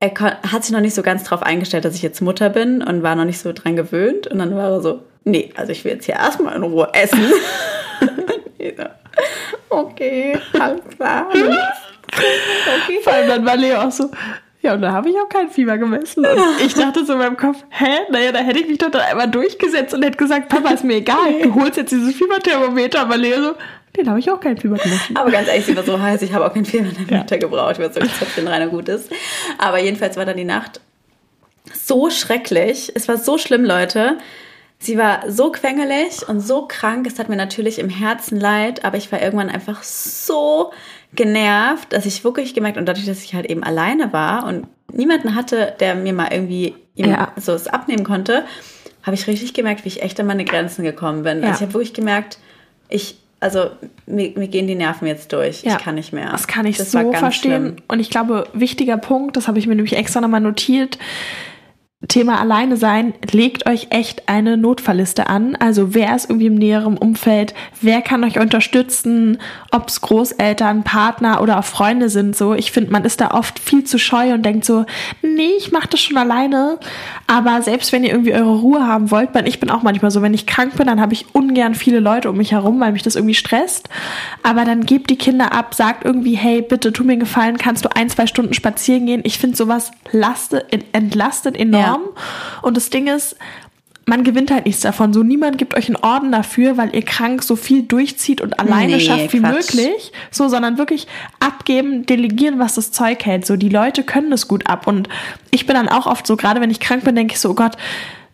[0.00, 0.12] er
[0.52, 3.14] hat sich noch nicht so ganz drauf eingestellt, dass ich jetzt Mutter bin und war
[3.14, 4.26] noch nicht so dran gewöhnt.
[4.26, 7.24] Und dann war er so, nee, also ich will jetzt hier erstmal in Ruhe essen.
[9.70, 11.28] okay, alles klar.
[12.08, 12.98] Okay.
[13.02, 14.10] Vor allem dann war Leo auch so,
[14.66, 16.26] ja, und da habe ich auch kein Fieber gemessen.
[16.26, 18.00] Und ich dachte so in meinem Kopf, hä?
[18.10, 21.34] Naja, da hätte ich mich doch einmal durchgesetzt und hätte gesagt, Papa, ist mir egal,
[21.42, 23.00] du holst jetzt dieses Fieberthermometer.
[23.00, 23.54] Aber Leo so,
[23.96, 25.16] den habe ich auch kein Fieber gemessen.
[25.16, 27.40] Aber ganz ehrlich, sie war so heiß, ich habe auch kein Fieberthermometer ja.
[27.40, 27.72] gebraucht.
[27.72, 29.10] Ich war so, ich den reiner gut ist.
[29.58, 30.80] Aber jedenfalls war dann die Nacht
[31.72, 32.92] so schrecklich.
[32.94, 34.18] Es war so schlimm, Leute.
[34.78, 37.06] Sie war so quengelig und so krank.
[37.06, 40.72] Es hat mir natürlich im Herzen leid, aber ich war irgendwann einfach so
[41.14, 45.34] genervt, dass ich wirklich gemerkt und dadurch, dass ich halt eben alleine war und niemanden
[45.34, 47.32] hatte, der mir mal irgendwie ja.
[47.36, 48.44] so es abnehmen konnte,
[49.02, 51.38] habe ich richtig gemerkt, wie ich echt an meine Grenzen gekommen bin.
[51.38, 51.48] Also ja.
[51.48, 52.38] Also ich habe wirklich gemerkt,
[52.88, 53.70] ich also
[54.06, 55.62] mir, mir, gehen die Nerven jetzt durch.
[55.62, 56.30] Ja, ich kann nicht mehr.
[56.30, 57.66] Das kann ich das so verstehen.
[57.72, 57.76] Schlimm.
[57.88, 60.98] Und ich glaube, wichtiger Punkt, das habe ich mir nämlich extra nochmal notiert,
[62.08, 65.56] Thema alleine sein, legt euch echt eine Notfallliste an.
[65.56, 69.38] Also wer ist irgendwie im näheren Umfeld, wer kann euch unterstützen,
[69.70, 72.36] ob es Großeltern, Partner oder auch Freunde sind.
[72.36, 74.84] So, ich finde, man ist da oft viel zu scheu und denkt so,
[75.22, 76.78] nee, ich mache das schon alleine.
[77.26, 80.20] Aber selbst wenn ihr irgendwie eure Ruhe haben wollt, weil ich bin auch manchmal so,
[80.20, 83.04] wenn ich krank bin, dann habe ich ungern viele Leute um mich herum, weil mich
[83.04, 83.88] das irgendwie stresst.
[84.42, 87.86] Aber dann gebt die Kinder ab, sagt irgendwie, hey, bitte tu mir einen Gefallen, kannst
[87.86, 89.22] du ein, zwei Stunden spazieren gehen.
[89.24, 91.82] Ich finde sowas lastet, entlastet enorm.
[91.82, 91.85] Ja.
[92.62, 93.36] Und das Ding ist,
[94.08, 95.12] man gewinnt halt nichts davon.
[95.12, 98.96] So niemand gibt euch einen Orden dafür, weil ihr krank so viel durchzieht und alleine
[98.96, 99.74] nee, schafft wie Quatsch.
[99.74, 100.12] möglich.
[100.30, 101.08] So, sondern wirklich
[101.40, 103.46] abgeben, delegieren, was das Zeug hält.
[103.46, 104.86] So, die Leute können das gut ab.
[104.86, 105.08] Und
[105.50, 107.54] ich bin dann auch oft so, gerade wenn ich krank bin, denke ich so, oh
[107.54, 107.76] Gott,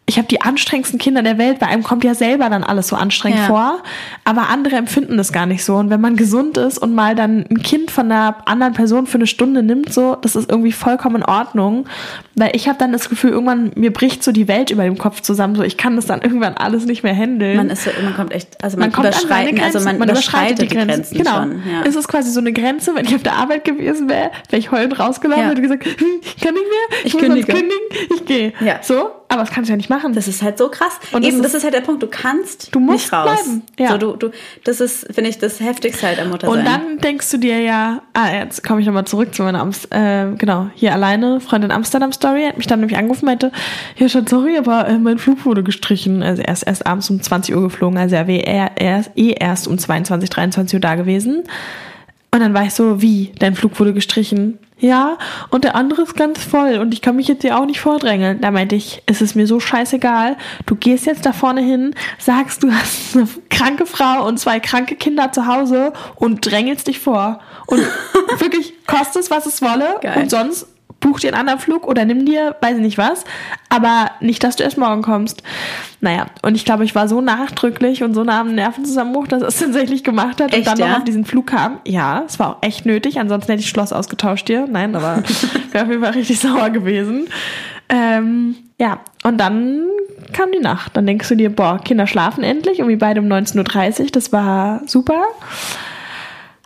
[0.05, 1.61] ich habe die anstrengendsten Kinder der Welt.
[1.61, 3.47] Bei einem kommt ja selber dann alles so anstrengend ja.
[3.47, 3.83] vor.
[4.25, 5.77] Aber andere empfinden das gar nicht so.
[5.77, 9.19] Und wenn man gesund ist und mal dann ein Kind von einer anderen Person für
[9.19, 11.87] eine Stunde nimmt, so, das ist irgendwie vollkommen in Ordnung.
[12.35, 15.21] Weil ich habe dann das Gefühl, irgendwann mir bricht so die Welt über dem Kopf
[15.21, 15.55] zusammen.
[15.55, 17.57] So, ich kann das dann irgendwann alles nicht mehr handeln.
[17.57, 20.63] Man ist so, man kommt echt, also man, man kommt überschreiten, also man, man überschreitet
[20.63, 20.89] die Grenzen.
[20.89, 21.37] Grenzen genau.
[21.37, 21.83] Schon, ja.
[21.87, 22.95] Es ist quasi so eine Grenze.
[22.97, 25.51] Wenn ich auf der Arbeit gewesen wäre, wäre ich heulend rausgelaufen ja.
[25.51, 27.53] und hätte gesagt, hm, ich kann nicht mehr, ich, ich kündige.
[27.53, 28.53] kündigen, ich gehe.
[28.61, 28.81] Ja.
[28.83, 30.13] So, aber das kannst du ja nicht machen.
[30.13, 30.99] Das ist halt so krass.
[31.13, 32.03] Und Eben, das ist, das ist halt der Punkt.
[32.03, 33.43] Du kannst du musst nicht raus.
[33.43, 33.63] Bleiben.
[33.79, 33.91] Ja.
[33.93, 34.31] So, du, du,
[34.65, 36.59] das ist, finde ich, das Heftigste halt am Muttersein.
[36.59, 39.89] Und dann denkst du dir ja, ah, jetzt komme ich nochmal zurück zu meiner Amst,
[39.91, 43.53] äh, genau, hier alleine, Freundin Amsterdam Story, hat mich dann nämlich angerufen, meinte,
[43.97, 46.23] ja, schon sorry, aber äh, mein Flug wurde gestrichen.
[46.23, 48.71] Also er ist erst abends um 20 Uhr geflogen, also er wäre
[49.17, 51.45] eh erst um 22, 23 Uhr da gewesen.
[52.35, 54.59] Und dann war ich so, wie, dein Flug wurde gestrichen?
[54.79, 55.19] Ja,
[55.51, 58.41] und der andere ist ganz voll und ich kann mich jetzt hier auch nicht vordrängeln.
[58.41, 60.37] Da meinte ich, es ist mir so scheißegal.
[60.67, 64.97] Du gehst jetzt da vorne hin, sagst, du hast eine kranke Frau und zwei kranke
[64.97, 67.39] Kinder zu Hause und drängelst dich vor.
[67.67, 67.81] Und
[68.39, 69.99] wirklich, kostet es, was es wolle.
[70.01, 70.23] Geil.
[70.23, 70.67] Und sonst
[71.03, 73.25] buch dir einen anderen Flug oder nimm dir, weiß ich nicht was,
[73.69, 75.43] aber nicht, dass du erst morgen kommst.
[76.01, 79.59] Naja, und ich glaube, ich war so nachdrücklich und so nah am Nervenzusammenbruch, dass es
[79.61, 80.89] tatsächlich gemacht hat Echt, und dann ja?
[80.89, 81.81] noch auf diesen Flug kam.
[81.87, 84.67] Ja, es war auch echt nötig, ansonsten hätte ich Schloss ausgetauscht hier.
[84.67, 85.23] Nein, aber
[85.73, 87.29] wäre auf jeden Fall richtig sauer gewesen.
[87.89, 89.83] Ähm, ja, und dann
[90.33, 90.97] kam die Nacht.
[90.97, 94.81] Dann denkst du dir, boah, Kinder schlafen endlich, irgendwie beide um 19.30 Uhr, das war
[94.87, 95.25] super.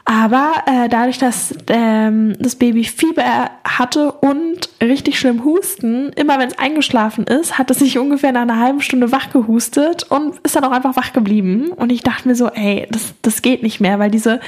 [0.08, 6.46] Aber äh, dadurch, dass ähm, das Baby Fieber hatte und richtig schlimm Husten, immer wenn
[6.46, 10.54] es eingeschlafen ist, hat es sich ungefähr nach einer halben Stunde wach gehustet und ist
[10.54, 11.72] dann auch einfach wach geblieben.
[11.74, 14.38] Und ich dachte mir so, ey, das, das geht nicht mehr, weil diese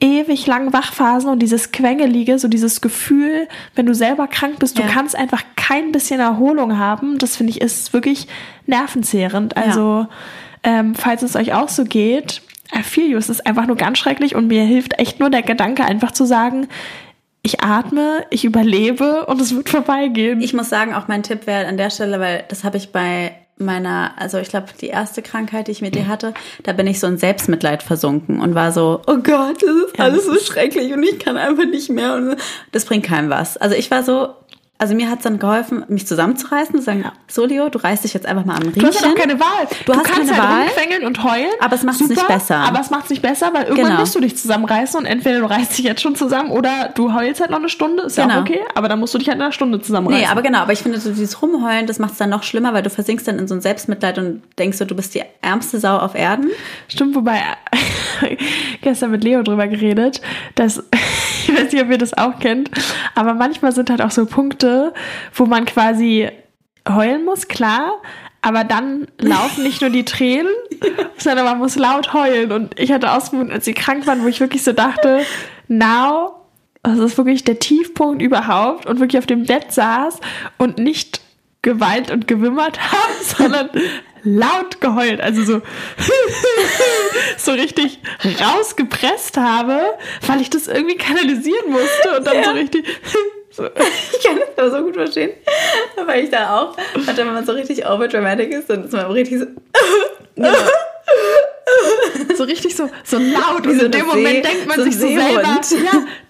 [0.00, 4.86] ewig langen Wachphasen und dieses Quengelige, so dieses Gefühl, wenn du selber krank bist, Ja.
[4.86, 8.26] du kannst einfach kein bisschen Erholung haben, das finde ich ist wirklich
[8.66, 9.54] nervenzehrend.
[9.56, 10.06] Also,
[10.62, 12.40] ähm, falls es euch auch so geht,
[12.76, 15.42] I feel you, es ist einfach nur ganz schrecklich und mir hilft echt nur der
[15.42, 16.68] Gedanke, einfach zu sagen,
[17.42, 20.40] ich atme, ich überlebe und es wird vorbeigehen.
[20.40, 23.36] Ich muss sagen, auch mein Tipp wäre an der Stelle, weil das habe ich bei
[23.56, 26.34] meiner, also ich glaube, die erste Krankheit, die ich mit dir hatte,
[26.64, 30.04] da bin ich so in Selbstmitleid versunken und war so, oh Gott, das ist Ja,
[30.04, 32.36] alles so schrecklich und ich kann einfach nicht mehr und
[32.72, 33.56] das bringt keinem was.
[33.56, 34.30] Also ich war so,
[34.76, 38.12] also mir hat es dann geholfen, mich zusammenzureißen, zu sagen, so Leo, du reißt dich
[38.12, 38.82] jetzt einfach mal am Riechchen.
[38.82, 39.68] Du hast ja noch keine Wahl.
[39.86, 41.06] Du hast kannst keine halt Wahl.
[41.06, 41.50] und heulen.
[41.60, 42.56] Aber es macht's nicht Super, besser.
[42.56, 44.00] Aber es macht es nicht besser, weil irgendwann Genau.
[44.00, 47.40] musst du dich zusammenreißen und entweder du reißt dich jetzt schon zusammen oder du heulst
[47.40, 48.38] halt noch eine Stunde, ist ja Genau.
[48.38, 50.22] auch okay, aber dann musst du dich halt in einer Stunde zusammenreißen.
[50.22, 52.74] Nee, aber genau, aber ich finde, so dieses Rumheulen, das macht es dann noch schlimmer,
[52.74, 55.78] weil du versinkst dann in so ein Selbstmitleid und denkst so, du bist die ärmste
[55.78, 56.48] Sau auf Erden.
[56.88, 57.40] Stimmt, wobei
[58.82, 60.20] gestern mit Leo drüber geredet,
[60.54, 60.78] dass
[61.46, 62.70] ich weiß nicht, ob ihr das auch kennt,
[63.14, 64.63] aber manchmal sind halt auch so Punkte,
[65.34, 66.28] wo man quasi
[66.88, 68.00] heulen muss, klar,
[68.42, 70.52] aber dann laufen nicht nur die Tränen,
[71.16, 72.52] sondern man muss laut heulen.
[72.52, 75.24] Und ich hatte Ausmoment, als sie krank waren, wo ich wirklich so dachte,
[75.68, 76.34] now,
[76.82, 78.84] das ist wirklich der Tiefpunkt überhaupt.
[78.84, 80.20] Und wirklich auf dem Bett saß
[80.58, 81.22] und nicht
[81.62, 83.70] geweint und gewimmert habe, sondern
[84.22, 85.62] laut geheult, also so
[87.38, 89.80] so richtig rausgepresst habe,
[90.26, 92.86] weil ich das irgendwie kanalisieren musste und dann so richtig
[93.56, 93.64] so,
[94.12, 95.30] Ich kann das aber so gut verstehen,
[96.06, 99.40] weil ich da auch, hatte, wenn man so richtig overdramatic ist, dann ist man richtig
[99.40, 99.46] so,
[102.36, 104.96] so richtig so so laut und so in dem Moment See- denkt man so sich
[104.96, 105.60] so selber, ja,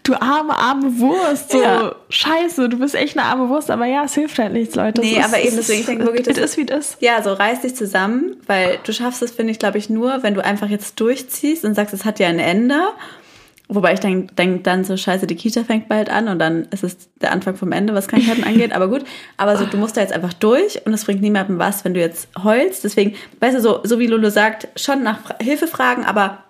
[0.03, 1.95] du arme arme Wurst, so Ja.
[2.11, 5.01] scheiße, du bist echt eine arme Wurst, aber ja, es hilft halt nichts, Leute.
[5.01, 6.97] Nee, Es aber ist- eben deswegen, ich denke wirklich, das- ist wie das.
[7.01, 10.35] ja, so reiß dich zusammen, weil du schaffst es, finde ich, glaube ich, nur, wenn
[10.35, 12.81] du einfach jetzt durchziehst und sagst, es hat ja ein Ende.
[13.75, 16.85] Wobei ich denke denk dann so, scheiße, die Kita fängt bald an und dann ist
[16.85, 18.73] es der Anfang vom Ende, was Krankheiten angeht.
[18.73, 19.05] Aber gut,
[19.37, 22.01] aber so, du musst da jetzt einfach durch und es bringt niemandem was, wenn du
[22.01, 22.85] jetzt heulst.
[22.85, 26.45] Deswegen, weißt du, so, so wie Lulu sagt, schon nach Hilfe fragen, aber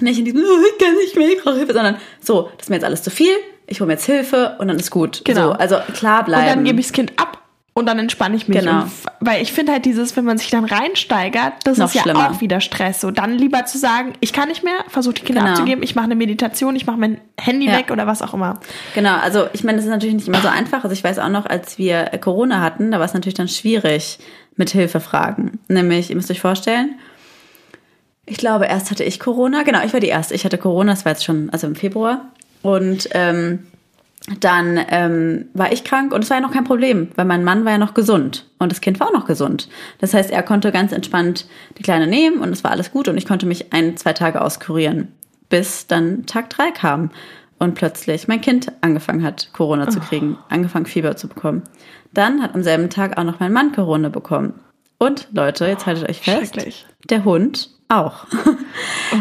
[0.00, 2.70] nicht in diesem, oh, ich kann nicht mehr, ich brauche Hilfe, sondern so, das ist
[2.70, 3.34] mir jetzt alles zu viel,
[3.66, 5.22] ich hole mir jetzt Hilfe und dann ist gut.
[5.24, 5.48] Genau.
[5.48, 6.42] So, also klar bleiben.
[6.42, 7.37] Und dann gebe ich das Kind ab
[7.78, 8.58] und dann entspanne ich mich.
[8.58, 8.82] Genau.
[8.82, 12.02] Und weil ich finde halt dieses, wenn man sich dann reinsteigert, das Noch ist ja
[12.02, 12.30] schlimmer.
[12.30, 13.00] auch wieder Stress.
[13.00, 15.52] So dann lieber zu sagen, ich kann nicht mehr, versuche die Kinder Genau.
[15.52, 17.78] abzugeben, ich mache eine Meditation, ich mache mein Handy Ja.
[17.78, 18.60] weg oder was auch immer.
[18.94, 20.84] Genau, also ich meine, das ist natürlich nicht immer so einfach.
[20.84, 23.48] Also ich weiß auch noch, als wir äh, Corona hatten, da war es natürlich dann
[23.48, 24.18] schwierig
[24.56, 25.60] mit Hilfefragen.
[25.68, 26.96] Nämlich, ihr müsst euch vorstellen,
[28.26, 29.62] ich glaube, erst hatte ich Corona.
[29.62, 30.34] Genau, ich war die erste.
[30.34, 32.26] Ich hatte Corona, das war jetzt schon, also im Februar.
[32.62, 33.66] Und ähm,
[34.40, 37.64] dann ähm, war ich krank und es war ja noch kein Problem, weil mein Mann
[37.64, 39.68] war ja noch gesund und das Kind war auch noch gesund.
[39.98, 41.46] Das heißt, er konnte ganz entspannt
[41.78, 44.40] die Kleine nehmen und es war alles gut und ich konnte mich ein, zwei Tage
[44.40, 45.08] auskurieren,
[45.48, 47.10] bis dann Tag drei kam
[47.58, 51.62] und plötzlich mein Kind angefangen hat, Corona zu kriegen, angefangen Fieber zu bekommen.
[52.12, 54.54] Dann hat am selben Tag auch noch mein Mann Corona bekommen.
[54.98, 56.56] Und Leute, jetzt haltet euch fest,
[57.08, 58.26] der Hund auch.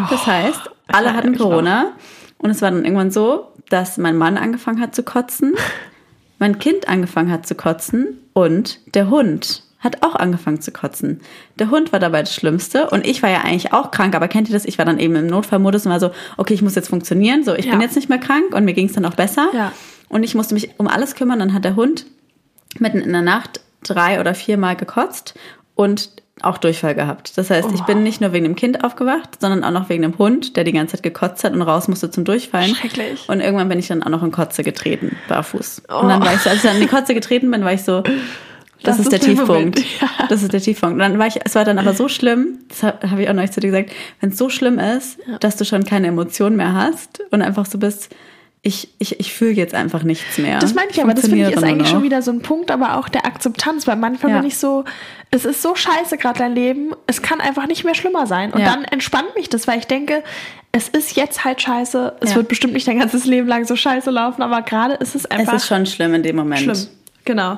[0.09, 1.37] Das heißt, alle hatten.
[1.37, 1.93] Corona
[2.39, 5.53] und es war dann irgendwann so, dass mein Mann angefangen hat zu kotzen,
[6.39, 11.21] mein Kind angefangen hat zu kotzen und der Hund hat auch angefangen zu kotzen.
[11.59, 14.49] Der Hund war dabei das Schlimmste und ich war ja eigentlich auch krank, aber kennt
[14.49, 14.65] ihr das?
[14.65, 17.53] Ich war dann eben im Notfallmodus und war so, okay, ich muss jetzt funktionieren, so,
[17.53, 17.71] ich Ja.
[17.71, 19.49] bin jetzt nicht mehr krank und mir ging es dann auch besser.
[19.53, 19.71] Ja.
[20.09, 21.37] Und ich musste mich um alles kümmern.
[21.39, 22.05] Dann hat der Hund
[22.79, 25.35] mitten in der Nacht drei oder viermal gekotzt
[25.75, 27.37] und auch Durchfall gehabt.
[27.37, 27.85] Das heißt, ich Oh.
[27.85, 30.71] bin nicht nur wegen dem Kind aufgewacht, sondern auch noch wegen dem Hund, der die
[30.71, 32.75] ganze Zeit gekotzt hat und raus musste zum Durchfallen.
[32.75, 33.25] Schrecklich.
[33.27, 35.83] Und irgendwann bin ich dann auch noch in Kotze getreten, barfuß.
[35.89, 36.25] Und dann Oh.
[36.25, 38.01] war ich so, als ich dann in die Kotze getreten bin, war ich so,
[38.83, 39.79] das, Das ist der ist der Tiefpunkt.
[40.01, 40.09] Ja.
[40.29, 40.93] Das ist der Tiefpunkt.
[40.93, 43.33] Und dann war ich, es war dann aber so schlimm, das habe hab ich auch
[43.33, 46.73] neulich zu dir gesagt, wenn es so schlimm ist, dass du schon keine Emotionen mehr
[46.75, 48.09] hast und einfach so bist,
[48.63, 50.59] ich, ich, ich fühle jetzt einfach nichts mehr.
[50.59, 52.03] Das meine ich aber, das finde ich ist eigentlich nur schon noch.
[52.03, 54.39] wieder so ein Punkt, aber auch der Akzeptanz, weil manchmal Ja.
[54.39, 54.83] bin ich so,
[55.31, 58.51] es ist so scheiße gerade dein Leben, es kann einfach nicht mehr schlimmer sein.
[58.51, 58.65] Und Ja.
[58.73, 60.21] dann entspannt mich das, weil ich denke,
[60.73, 62.17] es ist jetzt halt scheiße.
[62.19, 62.35] Es Ja.
[62.37, 65.31] wird bestimmt nicht dein ganzes Leben lang so scheiße laufen, aber gerade ist es Es
[65.31, 66.61] einfach ist schon schlimm in dem Moment.
[66.61, 66.87] schlimm.
[67.27, 67.57] Genau.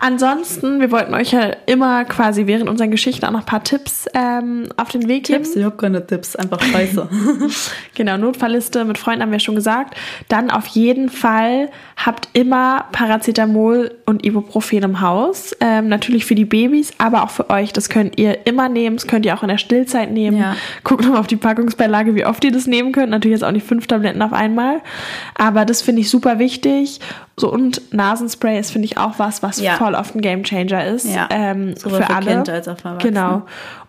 [0.00, 4.06] Ansonsten, wir wollten euch ja immer quasi während unseren Geschichten auch noch ein paar Tipps
[4.14, 5.50] ähm, auf den Weg Tipps?
[5.50, 5.60] geben.
[5.60, 7.06] Ich habe keine Tipps, einfach scheiße.
[7.94, 9.94] Genau, Notfallliste mit Freunden haben wir schon gesagt.
[10.28, 15.54] Dann auf jeden Fall habt immer Paracetamol und Ibuprofen im Haus.
[15.60, 17.74] Ähm, natürlich für die Babys, aber auch für euch.
[17.74, 18.96] Das könnt ihr immer nehmen.
[18.96, 20.38] Das könnt ihr auch in der Stillzeit nehmen.
[20.38, 20.56] Ja.
[20.82, 23.10] Guckt nochmal auf die Packungsbeilage, wie oft ihr das nehmen könnt.
[23.10, 24.80] Natürlich jetzt auch nicht fünf Tabletten auf einmal.
[25.34, 27.00] Aber das finde ich super wichtig.
[27.38, 29.74] So und Nasenspray ist, finde ich, auch was, was Ja.
[29.76, 31.06] voll oft ein Gamechanger ist.
[31.06, 31.28] Ja.
[31.30, 32.32] Ähm, für für alle.
[32.32, 33.12] Kind als auch für Erwachsene.
[33.12, 33.42] Genau.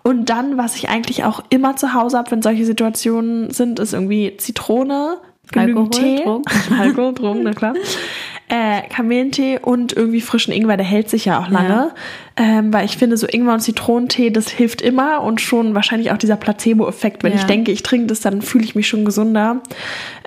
[0.03, 3.93] Und dann, was ich eigentlich auch immer zu Hause habe, wenn solche Situationen sind, ist
[3.93, 5.17] irgendwie Zitrone,
[5.55, 6.43] Alkohol, Tee, Drogen.
[6.79, 7.73] Alkohol, Drogen, na klar.
[8.51, 11.91] Äh, Kamillentee und irgendwie frischen Ingwer, der hält sich ja auch lange.
[12.35, 16.17] Ähm, weil ich finde, so Ingwer und Zitronentee, das hilft immer und schon wahrscheinlich auch
[16.17, 17.21] dieser Placebo-Effekt.
[17.23, 17.37] Wenn Ja.
[17.37, 19.61] ich denke, ich trinke das, dann fühle ich mich schon gesunder.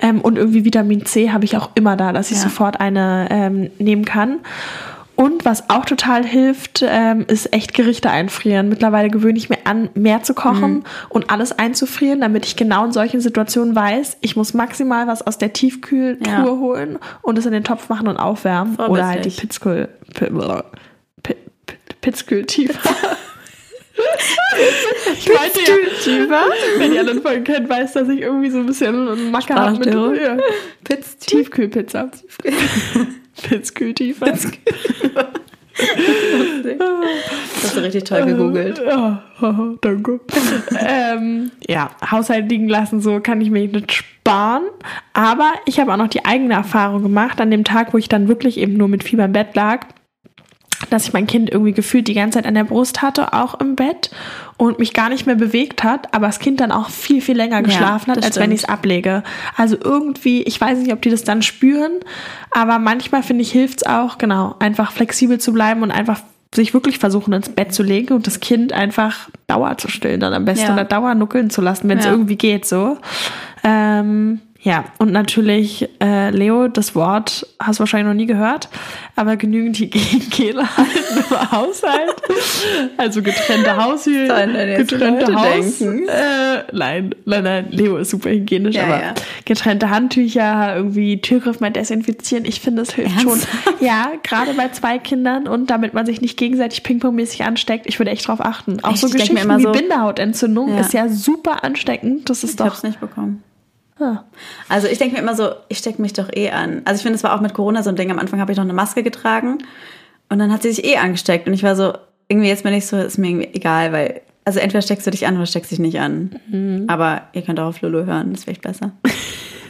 [0.01, 2.43] Ähm, und irgendwie Vitamin C habe ich auch immer da, dass ich Ja.
[2.43, 4.39] sofort eine ähm, nehmen kann.
[5.15, 8.67] Und was auch total hilft, ähm, ist echt Gerichte einfrieren.
[8.67, 10.83] Mittlerweile gewöhne ich mir an, mehr zu kochen Mhm.
[11.09, 15.37] und alles einzufrieren, damit ich genau in solchen Situationen weiß, ich muss maximal was aus
[15.37, 16.43] der Tiefkühltruhe Ja.
[16.45, 18.75] holen und es in den Topf machen und aufwärmen.
[18.77, 19.29] Oder halt die.
[19.29, 19.87] Pitzkühl...
[20.15, 20.31] Pi-
[21.21, 21.35] Pi-
[21.67, 22.73] Pi- Pitzkühltiefer.
[25.15, 26.39] ich meinte ja,
[26.79, 29.93] wenn ihr alle Folgen kennt, weiß, dass ich irgendwie so ein bisschen Macke habe mit
[29.93, 30.37] ja.
[31.19, 32.09] Tiefkühlpizza.
[33.41, 34.27] Pitzkühltiefer.
[37.63, 38.79] Hast du richtig toll gegoogelt.
[38.85, 40.19] Ja, haha, danke.
[40.79, 44.63] ähm, ja, Haushalt liegen lassen, so kann ich mir nicht sparen.
[45.13, 48.27] Aber ich habe auch noch die eigene Erfahrung gemacht, an dem Tag, wo ich dann
[48.27, 49.87] wirklich eben nur mit Fieber im Bett lag,
[50.93, 53.75] dass ich mein Kind irgendwie gefühlt die ganze Zeit an der Brust hatte, auch im
[53.75, 54.11] Bett
[54.57, 57.61] und mich gar nicht mehr bewegt hat, aber das Kind dann auch viel, viel länger
[57.63, 58.53] geschlafen hat, das als wenn stimmt.
[58.53, 59.23] ich es ablege.
[59.57, 61.91] Also irgendwie, ich weiß nicht, ob die das dann spüren,
[62.51, 66.21] aber manchmal finde ich, hilft es auch, genau, einfach flexibel zu bleiben und einfach
[66.53, 70.33] sich wirklich versuchen, ins Bett zu legen und das Kind einfach Dauer zu stillen, dann
[70.35, 70.73] am besten Ja.
[70.73, 72.11] oder Dauer nuckeln zu lassen, wenn es Ja.
[72.11, 72.97] irgendwie geht, so.
[73.63, 78.69] Ähm, ja, und natürlich, äh, Leo, das Wort hast du wahrscheinlich noch nie gehört,
[79.15, 82.15] aber genügend Hygiene halten im Haushalt.
[82.97, 83.69] Also getrennte
[84.77, 85.81] die getrennte Haus.
[85.81, 89.13] Äh, nein, nein, nein, Leo ist super hygienisch, Ja, aber ja.
[89.45, 93.63] getrennte Handtücher, irgendwie Türgriff mal desinfizieren, ich finde, das hilft Ernsthaft?
[93.77, 93.85] schon.
[93.85, 98.11] Ja, gerade bei zwei Kindern und damit man sich nicht gegenseitig pingpongmäßig ansteckt, ich würde
[98.11, 98.77] echt drauf achten.
[98.83, 98.99] Auch Echt?
[99.01, 100.79] so Ich Geschichten wie so- Bindehautentzündung Ja.
[100.79, 102.29] ist ja super ansteckend.
[102.29, 102.65] Das ist Ich doch.
[102.67, 103.43] hab's nicht bekommen.
[104.03, 104.25] Ah.
[104.67, 106.81] Also ich denke mir immer so, ich stecke mich doch eh an.
[106.85, 108.11] Also ich finde, es war auch mit Corona so ein Ding.
[108.11, 109.59] Am Anfang habe ich noch eine Maske getragen
[110.29, 111.47] und dann hat sie sich eh angesteckt.
[111.47, 111.93] Und ich war so,
[112.27, 115.25] irgendwie jetzt bin ich so, ist mir irgendwie egal, weil, also entweder steckst du dich
[115.25, 116.39] an oder steckst dich nicht an.
[116.49, 116.85] Mhm.
[116.87, 118.91] Aber ihr könnt auch auf Lulu hören, das ist vielleicht besser.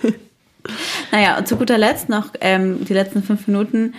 [1.11, 3.93] naja, und zu guter Letzt noch ähm, die letzten fünf Minuten.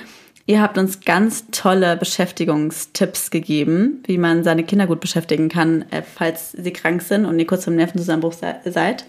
[0.46, 6.02] Ihr habt uns ganz tolle Beschäftigungstipps gegeben, wie man seine Kinder gut beschäftigen kann, äh,
[6.02, 9.06] falls sie krank sind und ihr kurz zum Nervenzusammenbruch se seid.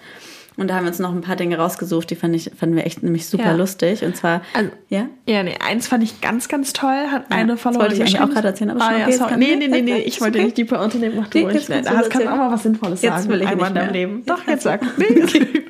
[0.57, 2.85] Und da haben wir uns noch ein paar Dinge rausgesucht, die fand ich, fanden wir
[2.85, 3.51] echt nämlich super Ja.
[3.55, 4.03] lustig.
[4.05, 7.07] Und zwar, Also, ja, Ja, nee, eins fand ich ganz, ganz toll.
[7.11, 9.05] Hat Ja, eine das Followerin wollte ich eigentlich auch gerade erzählen, aber ah, schon ja,
[9.07, 9.37] okay, sorry.
[9.37, 10.45] Nee, nee, nee, nee, ich wollte okay.
[10.45, 11.15] nicht die Pointe nehmen.
[11.17, 11.55] Mach du Nee, ruhig.
[11.67, 11.69] jetzt
[12.09, 13.29] kannst du auch mal was Sinnvolles Jetzt sagen.
[13.29, 13.91] will ich Einmal in nicht mehr.
[13.91, 14.17] Leben.
[14.19, 14.81] Jetzt Doch, jetzt sag.
[14.97, 15.63] Nee.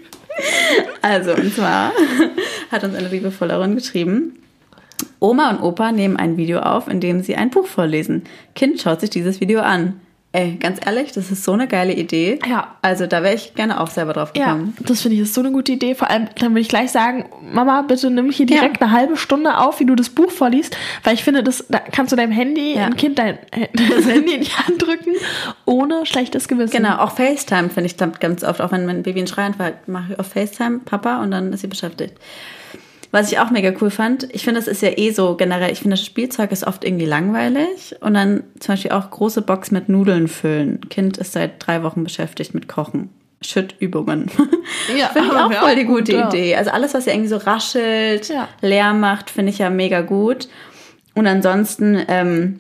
[1.02, 1.92] Also, und zwar
[2.72, 4.38] hat uns eine liebe Followerin geschrieben.
[5.20, 8.24] Oma und Opa nehmen ein Video auf, in dem sie ein Buch vorlesen.
[8.54, 10.00] Kind schaut sich dieses Video an.
[10.36, 12.40] Ey, ganz ehrlich, das ist so eine geile Idee.
[12.46, 12.76] Ja.
[12.82, 14.76] Also, da wäre ich gerne auch selber drauf Ja, gekommen.
[14.82, 15.96] das finde ich ist so eine gute Idee.
[15.96, 18.58] Vor allem, dann will ich gleich sagen, Mama, bitte nimm hier Ja.
[18.58, 20.76] direkt eine halbe Stunde auf, wie du das Buch vorliest,
[21.06, 22.86] weil ich finde, das da kannst du deinem Handy, Ja.
[22.88, 23.38] ein Kind dein
[23.74, 25.14] das Handy in die Hand drücken,
[25.64, 26.76] ohne schlechtes Gewissen.
[26.76, 30.20] Genau, auch FaceTime finde ich ganz oft, auch wenn mein Baby einen Schreianfall mache ich
[30.20, 32.18] auf FaceTime Papa und dann ist sie beschäftigt.
[33.16, 35.80] Was ich auch mega cool fand, ich finde, das ist ja eh so generell, ich
[35.80, 39.88] finde, das Spielzeug ist oft irgendwie langweilig und dann zum Beispiel auch große Box mit
[39.88, 40.82] Nudeln füllen.
[40.90, 43.10] Kind ist seit drei Wochen beschäftigt mit Kochen.
[43.42, 44.30] Schüttübungen.
[44.98, 46.28] Ja, finde ich auch wär voll die gut, gute ja.
[46.28, 46.56] Idee.
[46.58, 48.50] Also alles, was ja irgendwie so raschelt, Ja.
[48.60, 50.50] leer macht, finde ich ja mega gut.
[51.14, 52.60] Und ansonsten ähm,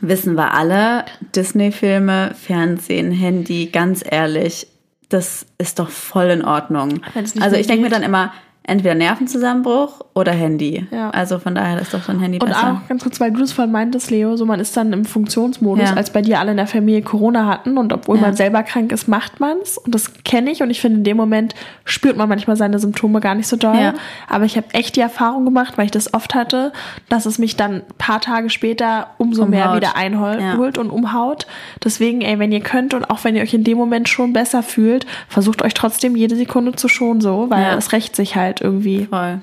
[0.00, 1.04] wissen wir alle,
[1.36, 4.68] Disney-Filme, Fernsehen, Handy, ganz ehrlich,
[5.10, 7.02] das ist doch voll in Ordnung.
[7.40, 8.32] Also ich denke mir dann immer,
[8.64, 10.86] entweder Nervenzusammenbruch oder Handy.
[10.92, 11.10] Ja.
[11.10, 12.80] Also von daher ist doch so ein Handy Und besser.
[12.84, 15.90] auch ganz kurz, weil du das vorhin meintest, Leo, so man ist dann im Funktionsmodus,
[15.90, 15.96] Ja.
[15.96, 18.22] als bei dir alle in der Familie Corona hatten und obwohl Ja.
[18.22, 21.16] man selber krank ist, macht man's und das kenne ich und ich finde in dem
[21.16, 21.54] Moment
[21.84, 23.94] spürt man manchmal seine Symptome gar nicht so doll,
[24.28, 26.72] aber ich habe echt die Erfahrung gemacht, weil ich das oft hatte,
[27.08, 29.76] dass es mich dann ein paar Tage später umso mehr Umhaut.
[29.78, 31.46] wieder einholt und umhaut.
[31.82, 34.62] Deswegen, ey, wenn ihr könnt und auch wenn ihr euch in dem Moment schon besser
[34.62, 39.06] fühlt, versucht euch trotzdem jede Sekunde zu schonen so, weil es rächt sich halt irgendwie.
[39.06, 39.40] Voll.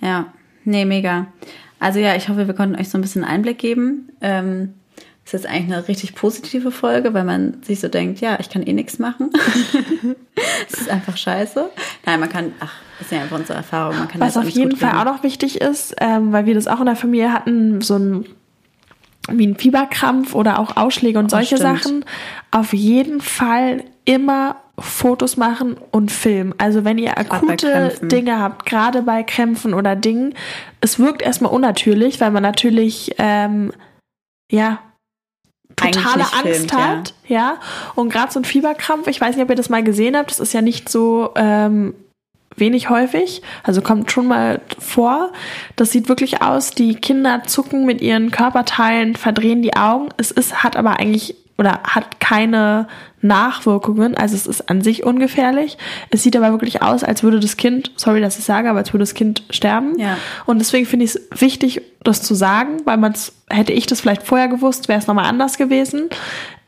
[0.00, 0.26] Ja,
[0.64, 1.26] nee, mega.
[1.80, 4.10] Also ja, ich hoffe, wir konnten euch so ein bisschen Einblick geben.
[4.20, 4.74] Ähm,
[5.24, 8.62] ist jetzt eigentlich eine richtig positive Folge, weil man sich so denkt, ja, ich kann
[8.62, 9.30] eh nichts machen.
[10.70, 11.68] Es ist einfach scheiße.
[12.06, 13.98] Nein, man kann, ach, das ist ja einfach unsere Erfahrung.
[13.98, 16.68] Man kann Was das auf jeden Fall auch noch wichtig ist, ähm, weil wir das
[16.68, 18.24] auch in der Familie hatten, so ein
[19.30, 21.82] wie ein Fieberkrampf oder auch Ausschläge und solche Oh, stimmt.
[21.82, 22.04] Sachen,
[22.50, 26.54] auf jeden Fall immer Fotos machen und filmen.
[26.58, 27.94] Also wenn ihr akute.
[28.02, 30.34] Dinge habt, gerade bei Krämpfen oder Dingen,
[30.80, 33.72] es wirkt erstmal unnatürlich, weil man natürlich ähm,
[34.50, 34.80] ja
[35.76, 36.78] totale Angst filmt, ja.
[36.78, 37.60] hat, ja.
[37.94, 40.40] Und gerade so ein Fieberkrampf, ich weiß nicht, ob ihr das mal gesehen habt, das
[40.40, 41.94] ist ja nicht so ähm,
[42.56, 45.32] wenig häufig, also kommt schon mal vor.
[45.76, 50.08] Das sieht wirklich aus, die Kinder zucken mit ihren Körperteilen, verdrehen die Augen.
[50.16, 52.86] Es ist, hat aber eigentlich oder hat keine
[53.20, 55.76] Nachwirkungen, also es ist an sich ungefährlich.
[56.10, 58.92] Es sieht aber wirklich aus, als würde das Kind, sorry, dass ich sage, aber als
[58.92, 59.98] würde das Kind sterben.
[59.98, 60.16] Ja.
[60.46, 63.14] Und deswegen finde ich es wichtig, das zu sagen, weil man
[63.50, 66.08] hätte ich das vielleicht vorher gewusst, wäre es nochmal anders gewesen.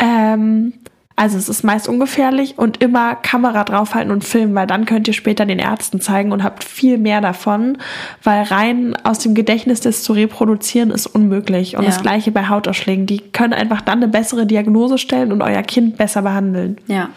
[0.00, 0.72] Ähm,
[1.20, 5.12] also es ist meist ungefährlich und immer Kamera draufhalten und filmen, weil dann könnt ihr
[5.12, 7.76] später den Ärzten zeigen und habt viel mehr davon,
[8.22, 11.76] weil rein aus dem Gedächtnis das zu reproduzieren ist unmöglich.
[11.76, 11.90] Und Ja.
[11.90, 13.04] das gleiche bei Hautausschlägen.
[13.04, 16.78] Die können einfach dann eine bessere Diagnose stellen und euer Kind besser behandeln.
[16.86, 17.10] Ja,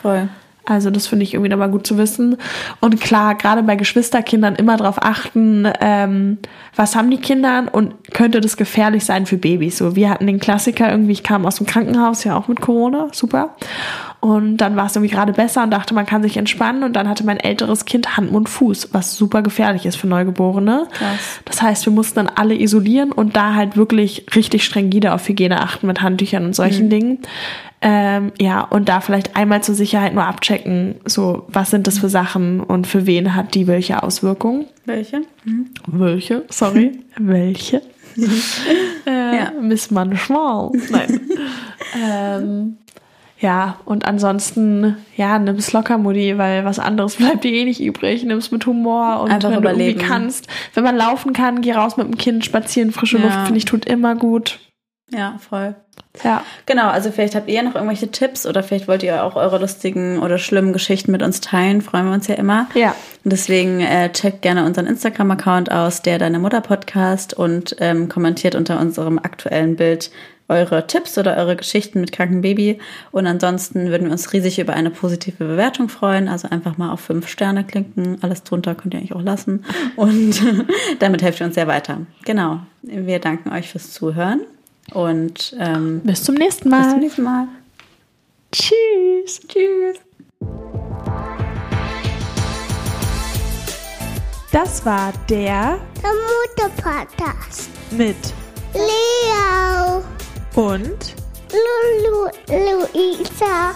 [0.00, 0.30] voll.
[0.64, 2.36] Also das finde ich irgendwie nochmal gut zu wissen.
[2.80, 6.38] Und klar, gerade bei Geschwisterkindern immer darauf achten, ähm,
[6.76, 9.78] was haben die Kinder und könnte das gefährlich sein für Babys.
[9.78, 13.08] So, wir hatten den Klassiker irgendwie, ich kam aus dem Krankenhaus, ja auch mit Corona,
[13.12, 13.56] super.
[14.20, 16.82] Und dann war es irgendwie gerade besser und dachte, man kann sich entspannen.
[16.82, 20.88] Und dann hatte mein älteres Kind Hand, Mund, Fuß, was super gefährlich ist für Neugeborene.
[20.92, 21.40] Krass.
[21.46, 25.60] Das heißt, wir mussten dann alle isolieren und da halt wirklich richtig strengide auf Hygiene
[25.60, 27.18] achten mit Handtüchern und solchen Dingen.
[27.82, 32.10] Ähm, ja, und da vielleicht einmal zur Sicherheit nur abchecken, so, was sind das für
[32.10, 34.66] Sachen und für wen hat die welche Auswirkungen?
[34.84, 35.22] Welche?
[35.86, 36.44] Welche?
[36.50, 37.80] Sorry, welche?
[39.06, 39.52] äh, Ja.
[39.62, 40.72] Miss Manchmal.
[40.90, 41.20] Nein.
[42.04, 42.76] ähm,
[43.40, 48.22] ja, und ansonsten, ja, nimm's locker, Mutti, weil was anderes bleibt dir eh nicht übrig.
[48.24, 49.90] Nimm's mit Humor und Einfach wenn du überleben.
[50.00, 50.46] irgendwie kannst.
[50.74, 53.24] Wenn man laufen kann, geh raus mit dem Kind, spazieren, frische Ja.
[53.24, 54.58] Luft, finde ich, tut immer gut.
[55.12, 55.74] Ja, voll.
[56.22, 56.44] Ja.
[56.66, 60.18] Genau, also vielleicht habt ihr noch irgendwelche Tipps oder vielleicht wollt ihr auch eure lustigen
[60.20, 62.68] oder schlimmen Geschichten mit uns teilen, freuen wir uns ja immer.
[62.74, 62.94] Ja.
[63.24, 68.54] Und deswegen äh, checkt gerne unseren Instagram-Account aus, der Deine Mutter Podcast und ähm, kommentiert
[68.54, 70.10] unter unserem aktuellen Bild
[70.50, 72.78] eure Tipps oder eure Geschichten mit krankem Baby.
[73.12, 76.28] Und ansonsten würden wir uns riesig über eine positive Bewertung freuen.
[76.28, 78.18] Also einfach mal auf fünf Sterne klinken.
[78.22, 79.64] Alles drunter könnt ihr eigentlich auch lassen.
[79.96, 80.42] Und
[80.98, 81.98] damit helft ihr uns sehr weiter.
[82.24, 82.60] Genau.
[82.82, 84.40] Wir danken euch fürs Zuhören.
[84.92, 86.90] Und ähm, Bis zum nächsten bis Mal.
[86.90, 87.46] zum nächsten Mal.
[88.52, 89.40] Tschüss.
[89.46, 89.98] Tschüss.
[94.52, 96.10] Das war der Der
[96.66, 97.70] Mutter-Podcast.
[97.92, 98.16] mit
[98.74, 100.02] Leo,
[100.54, 101.14] und
[101.50, 103.74] Lulu, Luisa.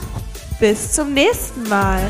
[0.60, 2.00] bis zum nächsten Mal.